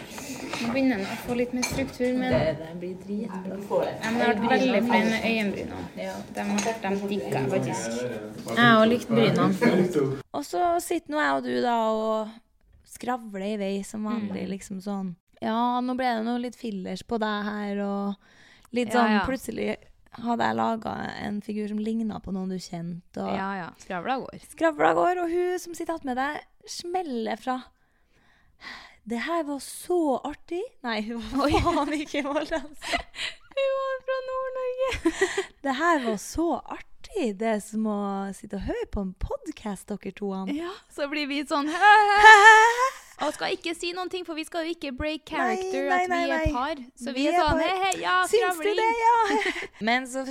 [0.63, 3.57] Nå begynner den å få litt mer struktur, men Det blir dritbra.
[3.83, 5.83] Jeg har vært veldig fornøyd med øyenbrynene.
[5.97, 6.45] De,
[6.85, 7.99] de digger jeg faktisk.
[8.53, 10.05] Jeg har likt brynene.
[10.37, 12.33] Og så sitter nå jeg og du da og
[12.93, 14.09] skravler i vei som Mm.
[14.29, 15.15] vanlig, liksom sånn.
[15.43, 18.15] Ja, nå ble det noe litt fillers på deg her, og
[18.77, 19.19] litt sånn.
[19.27, 19.75] Plutselig
[20.21, 20.93] hadde jeg laga
[21.25, 23.69] en figur som ligna på noen du kjente, og Ja, ja.
[23.81, 24.39] Skravla går.
[24.51, 27.57] skravla går, og hun som sitter attmed deg, smeller fra
[29.09, 30.61] Det her var så artig.
[30.85, 32.93] Nei, hun var faen ikke moldensk.
[33.53, 34.87] Hun var fra Nord-Norge.
[35.63, 37.27] Det her var så artig.
[37.37, 37.97] Det er som å
[38.33, 40.31] sitte og høre på en podkast, dere to.
[40.55, 41.69] Ja, så blir vi sånn
[43.21, 46.21] Og skal ikke si noen ting, for vi skal jo ikke break character Nei, nei,
[46.23, 46.81] at vi er par.
[46.97, 49.17] Så vi, Vi er sånn hei, hei, ja, Syns du det, ja?
[49.89, 50.23] Men så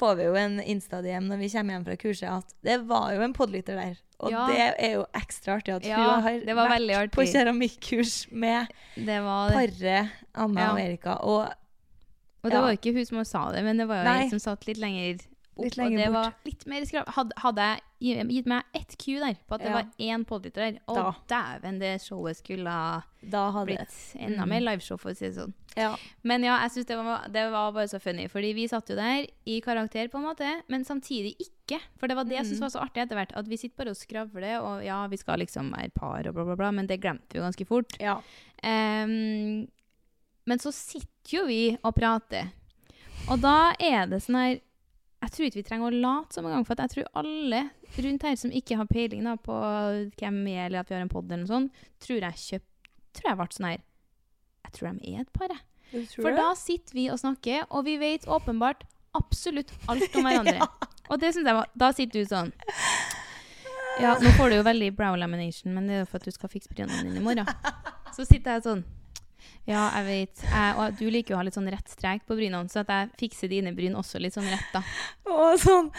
[0.00, 3.26] får vi jo en Insta-DM når vi kommer hjem fra kurset at det var jo
[3.26, 3.98] en podlytter der.
[4.20, 4.46] Og Ja.
[4.48, 10.10] det er jo ekstra artig at Ja, hun har vært på keramikkurs med Det paret
[10.34, 10.72] Anna Ja.
[10.72, 11.16] og Erika.
[11.24, 11.48] Og
[12.42, 12.60] Og det Ja.
[12.62, 14.22] var jo ikke hun som sa det, men det var jo Nei.
[14.24, 15.20] en som satt litt lenger
[15.60, 15.78] opp.
[15.84, 16.12] Og det bort.
[16.12, 17.06] var litt mer skrav.
[17.16, 17.66] Hadde, hadde
[18.00, 19.74] jeg gitt meg ett Q der, på at det Ja.
[19.74, 21.12] var én podlytter der, Da.
[21.28, 23.02] dæven, det showet skulle ha
[23.66, 24.48] blitt enda Mm.
[24.48, 25.52] mer liveshow, for å si det sånn.
[25.76, 25.96] Ja.
[26.24, 29.26] Men ja, jeg synes det det var bare så funny, fordi vi satt jo der
[29.46, 31.78] i karakter på en måte, men samtidig ikke.
[31.98, 32.60] For det var det jeg synes Mm.
[32.60, 35.38] var så artig etter hvert, at vi sitter bare og skravler, og ja, vi skal
[35.38, 37.96] liksom være par og bla bla bla, men det glemte vi jo ganske fort.
[38.00, 38.16] Ja.
[38.64, 39.68] Um,
[40.46, 42.50] men så sitter jo vi og prater,
[43.28, 44.60] og da er det sånn her,
[45.20, 47.64] jeg tror ikke vi trenger å late som en gang, for jeg tror alle
[48.06, 49.56] rundt her som ikke har peiling da på
[50.20, 52.70] hvem vi er, eller at vi har en podd eller noe sånt, tror jeg kjøpt,
[53.18, 53.82] tror jeg ble sånn her,
[54.64, 55.66] jeg tror de er et par, jeg.
[56.14, 56.38] For det?
[56.38, 58.86] da sitter vi og snakker, og vi vet åpenbart
[59.18, 60.70] absolutt alt om hverandre.
[61.10, 62.52] Og det synes jeg var Da sitter du sånn
[63.98, 66.36] Ja, nå får du jo veldig brow lamination, men det er jo for at du
[66.36, 67.50] skal fikse brynene dine i morgen.
[68.14, 68.84] Så sitter jeg sånn
[69.66, 70.42] Ja, jeg vet.
[70.50, 72.88] Jeg, og du liker jo å ha litt sånn rett strek på brynene, så at
[72.88, 74.82] jeg fikser dine bryn også litt sånn rett, da.
[75.30, 75.90] Og sånn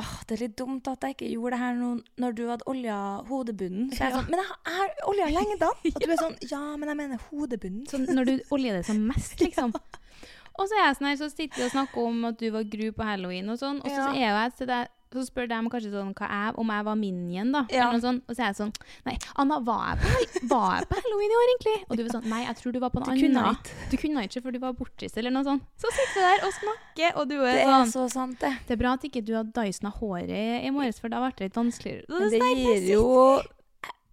[0.00, 2.64] Åh, det er litt dumt at jeg ikke gjorde det her nå når du hadde
[2.66, 2.94] olja
[3.28, 3.90] hodebunnen.
[3.92, 4.20] Så jeg er Ja.
[4.22, 5.68] sånn, men jeg har- olja lenge, da!
[5.92, 7.84] Og du er sånn Ja, men jeg mener hodebunnen.
[7.90, 9.74] Sånn når du oljer det som mest, liksom.
[9.76, 12.64] Og så er jeg sånn her, så sitter vi og snakker om at du var
[12.72, 14.08] gru på halloween og sånn, og så Ja.
[14.16, 14.80] er jo jeg til det,
[15.12, 17.62] så spør de kanskje sånn hva jeg, om jeg var minion, da.
[17.70, 17.90] Ja.
[18.00, 18.22] Sånt.
[18.28, 18.72] Og så er jeg sånn
[19.06, 21.76] Nei, Anna, var jeg på, var jeg på halloween i år, egentlig?
[21.88, 23.20] Og du er sånn Nei, jeg tror du var på en annen.
[23.22, 23.76] kunne ikke.
[23.92, 25.66] Du kunne ikke, for du var bortreist, eller noe sånt.
[25.82, 28.52] Så sitter du der og snakker, og du er, Det er sånn så sant, det.
[28.68, 31.32] Det er bra at ikke du har Dyson håret i, i morges, for da ble
[31.36, 32.06] det litt vanskeligere.
[32.08, 33.06] Men det gir jo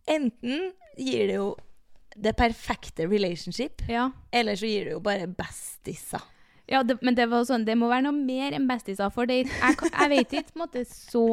[0.10, 1.50] Enten gir det jo
[2.20, 4.10] det perfekte relationship, Ja.
[4.34, 6.24] eller så gir det jo bare bestiser.
[6.70, 9.40] Ja, det, men det var sånn, det må være noe mer enn bestiser, for det,
[9.50, 11.24] jeg, jeg vet ikke på en måte så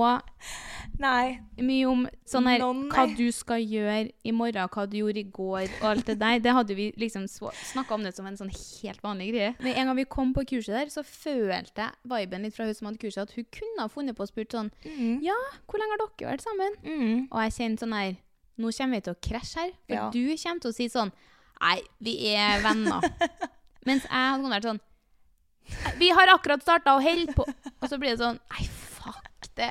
[1.03, 1.39] Nei.
[1.61, 5.27] mye om sånn her, Noen, hva du skal gjøre i morgen, hva du gjorde i
[5.37, 6.39] går, og alt det der.
[6.45, 9.53] Det hadde vi liksom snakka om det som en sånn helt vanlig greie.
[9.61, 12.75] Men en gang vi kom på kurset der, så følte jeg viben litt fra hun
[12.79, 15.19] som hadde kurset, at hun kunne ha funnet på å spurt sånn Mm.
[15.25, 15.35] Ja,
[15.69, 16.75] hvor lenge har dere vært sammen?
[17.31, 18.15] Og jeg kjente sånn her
[18.57, 19.73] Nå kommer vi til å krasje her.
[19.85, 20.05] For Ja.
[20.11, 21.11] du kommer til å si sånn
[21.61, 23.01] Nei, vi er venner.
[23.87, 24.81] Mens jeg hadde vært sånn
[26.01, 27.47] Vi har akkurat starta og holde på.
[27.81, 29.69] Og så blir det sånn Nei, fuck det.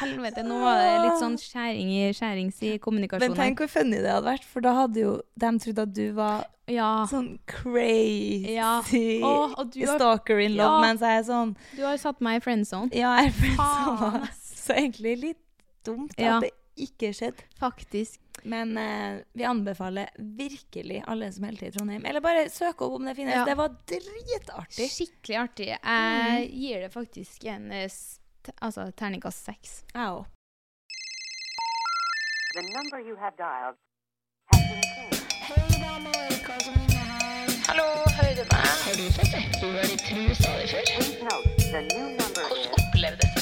[0.00, 0.44] Helvete.
[0.46, 4.28] Nå var det litt sånn skjæring i, skjærings i Men tenk hvor funny det hadde
[4.28, 7.04] vært, for da hadde jo de trodd at du var ja.
[7.10, 8.78] sånn crazy Ja.
[8.80, 9.56] Åh,
[9.94, 10.80] stalker in love, Ja.
[10.86, 12.90] mens jeg er sånn Du har satt meg i friend zone.
[12.94, 13.64] Ja, jeg er friend
[14.00, 14.28] zone.
[14.64, 15.42] Så egentlig litt
[15.84, 17.44] dumt at det ikke skjedde.
[17.60, 18.18] Faktisk.
[18.44, 22.04] Men eh, vi anbefaler virkelig alle som holder til i Trondheim.
[22.04, 23.38] Eller bare søk opp om det finnes.
[23.38, 23.44] Ja.
[23.48, 24.88] Det var dritartig.
[24.92, 25.70] Skikkelig artig.
[25.72, 27.88] Jeg gir det faktisk en eh,
[28.60, 29.80] altså, terningkast seks.
[29.94, 30.24] Jeg òg.
[37.64, 37.86] Hallo,
[38.18, 38.68] hører du meg?
[38.84, 39.44] Har du sett det?
[39.60, 40.84] du har i trusa di før?
[41.24, 41.88] Hvordan
[42.78, 43.33] opplevdes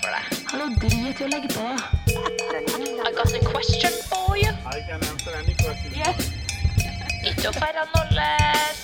[0.00, 0.24] for deg?
[0.52, 1.64] Hallo, drit i å legge på.
[3.02, 4.52] I got a question for you.
[4.68, 5.92] I can answer any question.
[5.96, 6.30] Yes.
[7.28, 8.80] Ikke å færre nolles.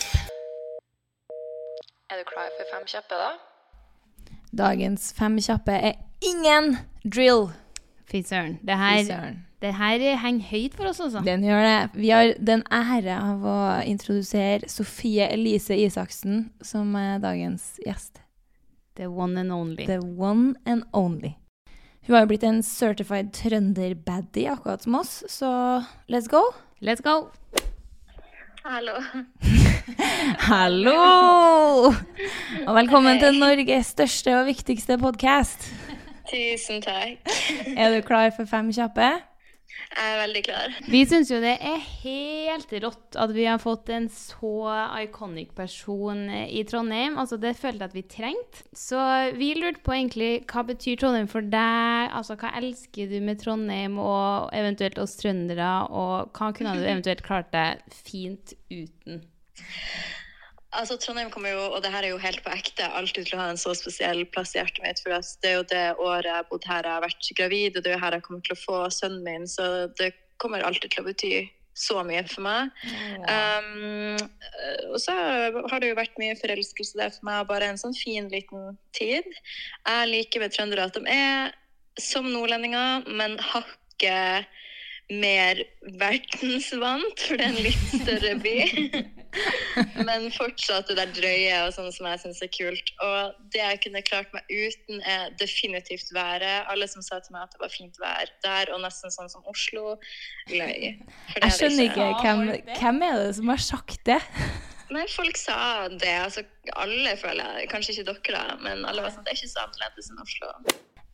[2.08, 3.30] Er du klar for fem kjappe, da?
[4.58, 7.50] Dagens fem kjappe er ingen drill.
[8.08, 8.56] Fy søren.
[8.64, 11.20] Det her, det her henger høyt for oss, altså.
[11.26, 11.80] Den gjør det.
[11.98, 18.22] Vi har den ære av å introdusere Sofie Elise Isaksen som er dagens gjest.
[18.98, 19.86] The one and only.
[19.86, 21.36] The one and only.
[22.06, 25.50] Hun har jo blitt en certified trønder-baddie, akkurat som oss, så
[26.10, 26.40] let's go.
[26.82, 27.30] Let's go.
[28.64, 28.96] Hallo.
[30.50, 31.92] Hallo!
[32.66, 35.70] Og velkommen til Norges største og viktigste podkast.
[36.32, 37.22] Tusen takk.
[37.76, 39.12] Er du klar for fem kjappe?
[39.88, 40.74] Jeg er veldig klar.
[40.92, 44.52] Vi syns jo det er helt rått at vi har fått en så
[45.00, 47.16] iconic person i Trondheim.
[47.18, 48.66] Altså, det følte jeg at vi trengte.
[48.76, 49.00] Så
[49.38, 52.12] vi lurte på egentlig hva betyr Trondheim for deg?
[52.12, 55.72] Altså, hva elsker du med Trondheim og eventuelt oss trøndere?
[55.88, 59.24] Og hva kunne du eventuelt klart deg fint uten?
[60.78, 63.42] Altså, Trondheim kommer jo, og det her er jo helt på ekte, alltid til å
[63.42, 65.02] ha en så spesiell plass i hjertet mitt.
[65.02, 65.10] For
[65.42, 67.90] det er jo det året jeg har bodd her, jeg har vært gravid, og det
[67.90, 69.48] er jo her jeg kommer til å få sønnen min.
[69.50, 69.64] Så
[69.98, 71.32] det kommer alltid til å bety
[71.78, 72.70] så mye for meg.
[73.26, 74.18] Um,
[74.92, 78.30] og så har det jo vært mye forelskelse der for meg, bare en sånn fin
[78.32, 79.26] liten tid.
[79.86, 81.54] Jeg liker med trøndere at de er
[81.98, 84.46] som nordlendinger, men hakket
[85.08, 85.62] mer
[85.98, 88.58] verdensvant, for det er en litt større by.
[90.08, 92.92] Men fortsatt det der drøye og sånn som jeg syns er kult.
[93.04, 96.64] Og det jeg kunne klart meg uten, er definitivt været.
[96.72, 99.44] Alle som sa til meg at det var fint vær der, og nesten sånn som
[99.50, 99.98] Oslo,
[100.50, 100.96] løy.
[101.32, 102.42] For det Jeg skjønner ikke hvem,
[102.80, 104.20] hvem er det som har sagt det?
[104.94, 106.14] Nei, folk sa det.
[106.24, 106.44] Altså,
[106.80, 107.68] alle føler jeg.
[107.72, 110.52] Kanskje ikke dere, da, men alle var sånn Det er ikke så annerledes enn Oslo.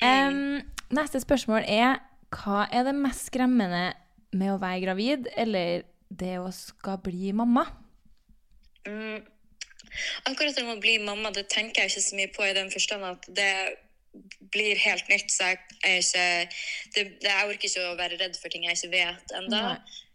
[0.04, 0.60] Um,
[0.94, 1.98] neste spørsmål er
[2.34, 3.92] hva er det mest skremmende
[4.34, 7.66] med å være gravid, eller det å skal bli mamma?
[8.88, 9.22] Mm.
[10.28, 12.70] Akkurat det med å bli mamma, det tenker jeg ikke så mye på i den
[12.72, 13.50] forstand at det
[14.54, 16.24] blir helt nytt, så jeg er ikke
[16.94, 19.62] det, Jeg orker ikke å være redd for ting jeg ikke vet ennå.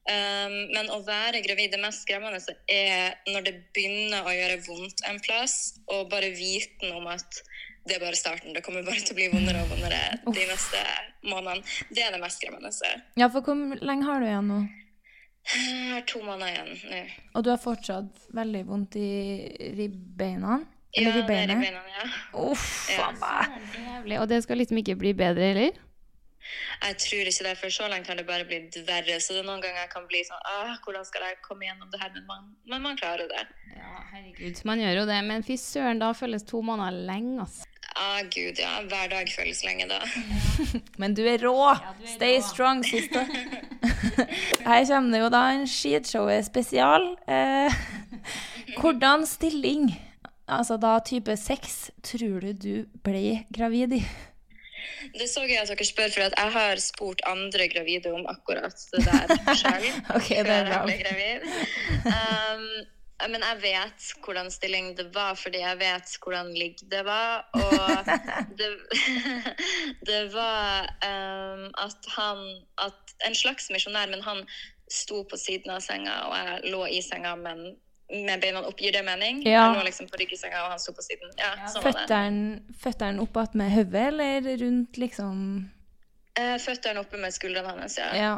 [0.09, 2.39] Um, men å være gravid, det mest skremmende
[2.71, 5.57] er når det begynner å gjøre vondt en plass,
[5.91, 7.41] og bare viten om at
[7.85, 8.55] det er bare starten.
[8.55, 10.81] Det kommer bare til å bli vondere og vondere de neste
[11.25, 11.65] månedene.
[11.91, 12.71] Det er det mest skremmende.
[13.19, 14.59] Ja, for hvor lenge har du igjen nå?
[15.49, 16.99] Jeg har to måneder igjen nå.
[17.35, 19.09] Og du har fortsatt veldig vondt i
[19.77, 20.59] ribbeina?
[20.97, 21.61] Eller Ja, i det er i beinet?
[21.63, 22.05] beina, ja.
[22.51, 23.11] Uff Ja.
[23.11, 24.19] meg.
[24.21, 25.71] Og det skal liksom ikke bli bedre, eller?
[26.81, 29.19] Jeg tror ikke det, for så langt har det bare blitt verre.
[29.21, 31.91] Så det er noen ganger jeg kan bli sånn Åh, Hvordan skal jeg komme gjennom
[31.91, 32.09] det her?
[32.15, 33.43] Men man, men man klarer det.
[33.75, 34.63] Ja, herregud.
[34.65, 37.65] Man gjør jo det, men fy søren, da føles to måneder lenge, ass.
[37.99, 38.79] Ah, gud, ja.
[38.87, 39.99] Hver dag føles lenge da.
[41.01, 41.73] Men du er rå!
[42.07, 43.27] Stay strong, sister.
[44.69, 47.09] Her kommer det jo da en skishowet spesial.
[47.27, 47.75] Eh,
[48.79, 49.91] hvordan stilling,
[50.47, 54.03] altså da type sex, tror du du ble gravid i?
[55.19, 58.79] Det så jeg at dere spør, for at jeg har spurt andre gravide om akkurat
[58.93, 59.89] det der selv.
[60.15, 60.85] Ok, det er bra.
[62.07, 62.63] Um,
[63.27, 67.45] men jeg vet hvordan stilling det var, fordi jeg vet hvordan ligg det var.
[67.57, 68.11] Og
[68.59, 68.69] det,
[70.09, 72.43] det var um, at han
[72.79, 74.45] at En slags misjonær, men han
[74.89, 77.73] sto på siden av senga, og jeg lå i senga, men
[78.09, 78.79] med beina opp.
[78.79, 79.41] Gir det mening?
[79.43, 79.67] Ja.
[79.67, 81.33] Jeg lå liksom på rygg i senga, og han sto på siden.
[81.37, 82.05] Ja, sånn var det.
[82.07, 85.43] Føttene føttene opp igjen med hodet, eller rundt liksom
[86.39, 88.09] Eh, Føttene oppe med skuldrene hans, ja.
[88.15, 88.33] Ja.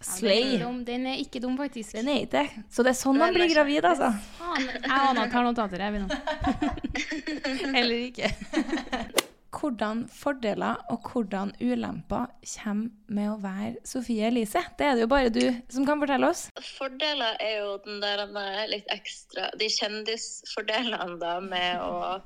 [0.00, 0.58] Er, Slay.
[0.60, 0.84] dum.
[0.84, 1.94] den er ikke dum, faktisk.
[1.96, 2.44] Den er ikke.
[2.70, 4.10] Så det er sånn man blir gravid, altså.
[4.58, 6.04] Jeg aner tar notater, jeg.
[7.78, 8.34] Eller ikke.
[9.54, 14.60] Hvordan fordeler og hvordan ulemper kommer med å være Sofie Elise?
[14.78, 16.48] Det er det jo bare du som kan fortelle oss.
[16.74, 18.24] Fordeler er jo den der
[18.72, 22.18] litt ekstra De kjendisfordelene da med å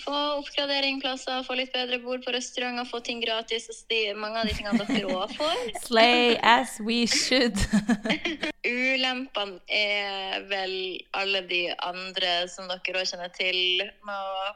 [0.00, 3.68] få oppgraderingsplasser, få litt bedre bord på restauranter, få ting gratis.
[3.70, 5.62] Og de, mange av de tingene dere òg får.
[5.86, 7.58] Slay as we should.
[8.66, 10.76] Ulempene er vel
[11.18, 14.52] alle de andre som dere òg kjenner til, med å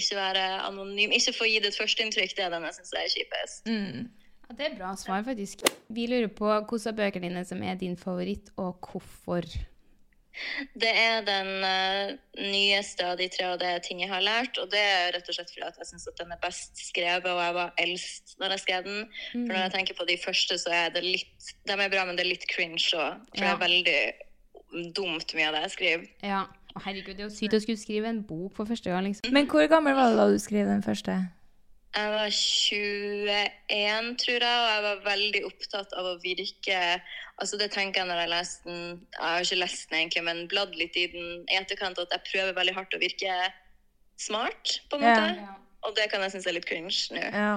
[0.00, 1.14] ikke være anonym.
[1.14, 3.70] Ikke få gitt et førsteinntrykk, det er den jeg syns er kjipest.
[3.70, 4.08] Mm.
[4.50, 5.66] Ja, det er bra svar, faktisk.
[5.94, 9.46] Vi lurer på hvilke av bøkene dine som er din favoritt, og hvorfor.
[10.80, 14.58] Det er den uh, nyeste av de tre, og det er ting jeg har lært.
[14.62, 17.42] Og det er rett og slett fordi at jeg syns den er best skrevet, og
[17.42, 19.02] jeg var eldst når jeg skrev den.
[19.32, 22.18] For når jeg tenker på de første, så er det litt De er bra, men
[22.18, 23.20] det er litt cringe òg.
[23.34, 24.00] For det er veldig
[24.96, 26.08] dumt mye av det jeg skriver.
[26.26, 26.46] Ja.
[26.70, 29.32] Å, herregud, det er jo sykt å skulle skrive en bok for første gang, liksom.
[29.34, 31.16] Men hvor gammel var du da du skrev den første?
[31.96, 36.76] Jeg var 21, tror jeg, og jeg var veldig opptatt av å virke
[37.40, 38.84] Altså Det tenker jeg når jeg leste den
[39.16, 42.22] Jeg har ikke lest den egentlig, men bladd litt i den i etterkant, at jeg
[42.28, 43.34] prøver veldig hardt å virke
[44.20, 45.16] smart, på en Ja.
[45.16, 45.48] måte.
[45.88, 47.22] Og det kan jeg synes er litt cringe nå.
[47.32, 47.52] Ja.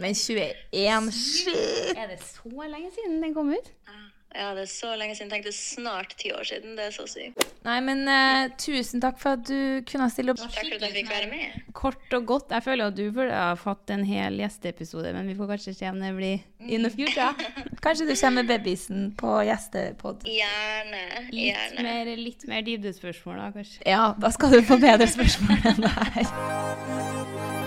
[0.00, 1.94] Men 21 Shit!
[1.98, 3.68] Er det så lenge siden den kom ut?
[3.86, 3.98] Ja,
[4.32, 5.30] det er så lenge siden.
[5.32, 6.76] Jeg tenkte snart ti år siden.
[6.76, 7.44] Det er så sykt.
[7.64, 10.42] Nei, men uh, tusen takk for at du kunne stille opp.
[10.42, 11.56] Takk for at jeg fikk være med.
[11.76, 12.52] Kort og godt.
[12.54, 15.90] Jeg føler at du burde ha fått en hel gjesteepisode, men vi får kanskje se
[15.90, 17.32] om det blir in the future.
[17.84, 20.26] Kanskje du kommer med babysen på gjestepod.
[20.28, 21.04] Gjerne.
[21.30, 21.86] Litt Gjerne.
[21.88, 23.82] mer, litt mer dybdespørsmål, da, kanskje.
[23.86, 27.66] Ja, da skal du få bedre spørsmål enn det her.